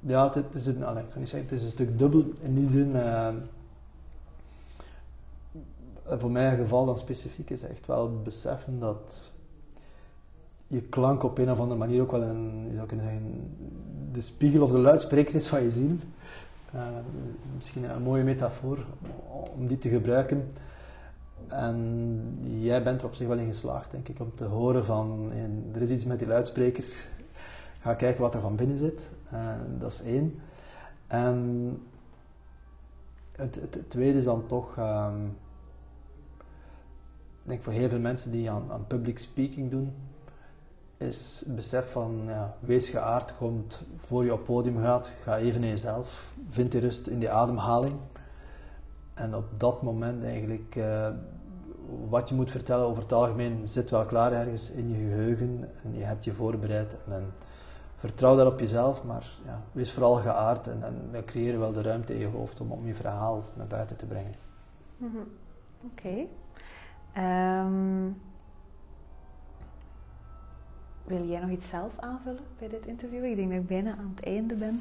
Ja, 0.00 0.30
het, 0.32 0.54
is 0.54 0.66
een, 0.66 0.84
allee, 0.84 1.02
ik 1.02 1.10
kan 1.10 1.18
niet 1.18 1.28
zeggen, 1.28 1.48
het 1.48 1.58
is 1.58 1.64
een 1.64 1.70
stuk 1.70 1.98
dubbel 1.98 2.24
in 2.42 2.54
die 2.54 2.66
zin. 2.66 2.96
Eh, 6.06 6.18
voor 6.18 6.30
mijn 6.30 6.56
geval 6.56 6.86
dan 6.86 6.98
specifiek 6.98 7.50
is 7.50 7.62
echt 7.62 7.86
wel 7.86 8.22
beseffen 8.22 8.78
dat 8.78 9.32
je 10.66 10.82
klank 10.82 11.22
op 11.22 11.38
een 11.38 11.50
of 11.50 11.58
andere 11.58 11.78
manier 11.78 12.02
ook 12.02 12.10
wel 12.10 12.22
een, 12.22 12.66
je 12.68 12.74
zou 12.74 12.86
kunnen 12.86 13.06
zeggen, 13.06 13.56
de 14.12 14.20
spiegel 14.20 14.62
of 14.62 14.70
de 14.70 14.78
luidspreker 14.78 15.34
is 15.34 15.46
van 15.46 15.62
je 15.62 15.70
ziel. 15.70 15.96
Eh, 16.72 16.86
misschien 17.56 17.90
een 17.90 18.02
mooie 18.02 18.22
metafoor 18.22 18.78
om 19.56 19.66
die 19.66 19.78
te 19.78 19.88
gebruiken. 19.88 20.48
En 21.46 22.38
jij 22.42 22.82
bent 22.82 23.00
er 23.00 23.06
op 23.06 23.14
zich 23.14 23.26
wel 23.26 23.38
in 23.38 23.46
geslaagd, 23.46 23.90
denk 23.90 24.08
ik, 24.08 24.20
om 24.20 24.34
te 24.34 24.44
horen 24.44 24.84
van 24.84 25.30
en 25.32 25.70
er 25.74 25.82
is 25.82 25.90
iets 25.90 26.04
met 26.04 26.18
die 26.18 26.28
luidspreker. 26.28 26.84
Ga 27.80 27.94
kijken 27.94 28.20
wat 28.20 28.34
er 28.34 28.40
van 28.40 28.56
binnen 28.56 28.78
zit. 28.78 29.08
Eh, 29.30 29.48
dat 29.78 29.92
is 29.92 30.02
één. 30.02 30.38
En 31.06 31.78
het, 33.32 33.54
het, 33.54 33.90
tweede 33.90 34.18
is 34.18 34.24
dan 34.24 34.46
toch, 34.46 34.76
ehm, 34.76 35.20
denk 37.44 37.62
voor 37.62 37.72
heel 37.72 37.88
veel 37.88 38.00
mensen 38.00 38.30
die 38.30 38.50
aan, 38.50 38.72
aan 38.72 38.86
public 38.86 39.18
speaking 39.18 39.70
doen, 39.70 39.92
is 40.96 41.42
het 41.46 41.56
besef 41.56 41.90
van 41.90 42.22
ja, 42.26 42.56
wees 42.60 42.88
geaard, 42.88 43.36
komt 43.36 43.82
voor 44.06 44.24
je 44.24 44.32
op 44.32 44.44
podium 44.44 44.78
gaat, 44.78 45.12
ga 45.22 45.36
even 45.36 45.62
in 45.62 45.68
jezelf, 45.68 46.34
vind 46.50 46.72
die 46.72 46.80
rust 46.80 47.06
in 47.06 47.18
die 47.18 47.30
ademhaling. 47.30 47.94
En 49.14 49.34
op 49.34 49.44
dat 49.56 49.82
moment 49.82 50.24
eigenlijk, 50.24 50.76
eh, 50.76 51.08
wat 52.08 52.28
je 52.28 52.34
moet 52.34 52.50
vertellen 52.50 52.86
over 52.86 53.02
het 53.02 53.12
algemeen 53.12 53.68
zit 53.68 53.90
wel 53.90 54.06
klaar 54.06 54.32
ergens 54.32 54.70
in 54.70 54.88
je 54.88 54.94
geheugen 54.94 55.68
en 55.84 55.96
je 55.96 56.04
hebt 56.04 56.24
je 56.24 56.32
voorbereid. 56.32 57.04
En, 57.08 57.32
vertrouw 57.96 58.36
daar 58.36 58.46
op 58.46 58.60
jezelf, 58.60 59.04
maar 59.04 59.30
ja, 59.44 59.62
wees 59.72 59.92
vooral 59.92 60.14
geaard 60.14 60.66
en, 60.66 60.82
en 60.82 61.24
creëer 61.24 61.58
wel 61.58 61.72
de 61.72 61.82
ruimte 61.82 62.14
in 62.14 62.20
je 62.20 62.26
hoofd 62.26 62.60
om, 62.60 62.72
om 62.72 62.86
je 62.86 62.94
verhaal 62.94 63.42
naar 63.54 63.66
buiten 63.66 63.96
te 63.96 64.06
brengen. 64.06 64.34
Mhm. 64.96 65.16
Oké. 65.84 66.26
Ehm, 67.14 68.10
wil 71.04 71.24
jij 71.26 71.40
nog 71.40 71.50
iets 71.50 71.68
zelf 71.68 71.92
aanvullen 71.98 72.42
bij 72.58 72.68
dit 72.68 72.86
interview? 72.86 73.24
Ik 73.24 73.36
denk 73.36 73.50
dat 73.50 73.60
ik 73.60 73.66
bijna 73.66 73.90
aan 73.96 74.12
het 74.16 74.24
einde 74.24 74.54
ben 74.54 74.80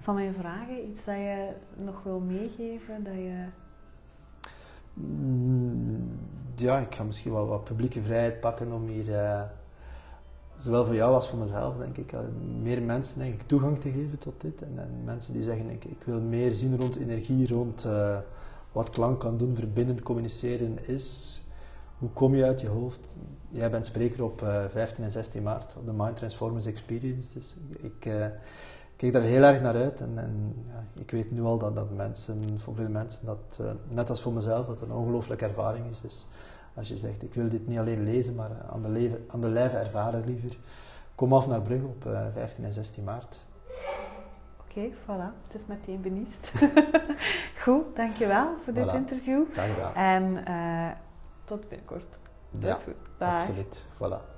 van 0.00 0.14
mijn 0.14 0.34
vragen. 0.34 0.88
Iets 0.90 1.04
dat 1.04 1.14
je 1.14 1.48
nog 1.76 2.02
wil 2.02 2.20
meegeven? 2.20 3.04
Dat 3.04 3.14
je... 3.14 3.44
Mm, 4.94 6.08
Ja, 6.54 6.78
ik 6.78 6.94
ga 6.94 7.02
misschien 7.02 7.32
wel 7.32 7.46
wat 7.46 7.64
publieke 7.64 8.02
vrijheid 8.02 8.40
pakken 8.40 8.72
om 8.72 8.86
hier, 8.86 9.14
eh, 9.14 9.42
zowel 10.56 10.84
voor 10.86 10.94
jou 10.94 11.14
als 11.14 11.28
voor 11.28 11.38
mezelf, 11.38 11.76
denk 11.76 11.96
ik, 11.96 12.12
eh, 12.12 12.20
meer 12.62 12.82
mensen 12.82 13.22
ik, 13.22 13.42
toegang 13.42 13.78
te 13.80 13.90
geven 13.90 14.18
tot 14.18 14.40
dit. 14.40 14.62
En, 14.62 14.72
en 14.76 15.04
mensen 15.04 15.32
die 15.32 15.42
zeggen, 15.42 15.70
ik, 15.70 15.84
ik 15.84 16.02
wil 16.04 16.20
meer 16.22 16.54
zien 16.54 16.76
rond 16.80 16.96
energie, 16.96 17.48
rond 17.48 17.84
eh, 17.84 18.18
wat 18.72 18.90
klank 18.90 19.20
kan 19.20 19.36
doen, 19.38 19.56
verbinden, 19.56 20.02
communiceren 20.02 20.86
is. 20.86 21.40
Hoe 21.98 22.10
kom 22.10 22.34
je 22.34 22.44
uit 22.44 22.60
je 22.60 22.68
hoofd? 22.68 23.16
Jij 23.48 23.70
bent 23.70 23.86
spreker 23.86 24.24
op 24.24 24.42
eh, 24.42 24.64
15 24.68 25.04
en 25.04 25.10
16 25.10 25.42
maart 25.42 25.76
op 25.76 25.86
de 25.86 25.92
Mind 25.92 26.16
Transformers 26.16 26.66
Experience. 26.66 27.34
Dus 27.34 27.56
ik 27.76 28.06
eh, 28.06 28.26
kijk 28.96 29.12
daar 29.12 29.22
heel 29.22 29.42
erg 29.42 29.60
naar 29.60 29.74
uit. 29.74 30.00
En, 30.00 30.18
en 30.18 30.54
ja, 30.66 30.84
ik 31.00 31.10
weet 31.10 31.30
nu 31.30 31.42
al 31.42 31.58
dat, 31.58 31.76
dat 31.76 31.90
mensen, 31.90 32.60
voor 32.60 32.74
veel 32.74 32.88
mensen, 32.88 33.26
dat, 33.26 33.58
eh, 33.60 33.70
net 33.88 34.10
als 34.10 34.22
voor 34.22 34.32
mezelf, 34.32 34.66
dat 34.66 34.80
een 34.80 34.92
ongelooflijke 34.92 35.44
ervaring 35.44 35.90
is. 35.90 36.00
Dus 36.00 36.26
als 36.74 36.88
je 36.88 36.96
zegt, 36.96 37.22
ik 37.22 37.34
wil 37.34 37.48
dit 37.48 37.66
niet 37.66 37.78
alleen 37.78 38.04
lezen, 38.04 38.34
maar 38.34 38.50
aan 38.68 38.82
de, 38.82 38.88
leven, 38.88 39.24
aan 39.28 39.40
de 39.40 39.50
lijve 39.50 39.76
ervaren 39.76 40.24
liever. 40.24 40.56
Kom 41.14 41.32
af 41.32 41.46
naar 41.46 41.62
Brugge 41.62 41.86
op 41.86 42.06
eh, 42.06 42.26
15 42.32 42.64
en 42.64 42.72
16 42.72 43.04
maart. 43.04 43.40
Oké, 44.60 44.90
voilà. 44.90 45.42
Het 45.42 45.54
is 45.54 45.66
meteen 45.66 46.00
benieuwd. 46.00 46.52
Goed, 47.64 47.96
dankjewel 47.96 48.54
voor 48.64 48.72
dit 48.72 48.92
interview. 48.92 49.44
Graag 49.52 49.74
gedaan. 49.74 49.94
En 49.94 50.44
eh, 50.44 50.96
tot 51.48 51.68
binnenkort. 51.68 52.18
Dat 52.50 52.70
Ja, 52.70 52.76
is 52.76 52.82
goed. 52.82 52.94
Dag. 53.18 53.34
absoluut. 53.34 53.84
Voilà. 53.94 54.37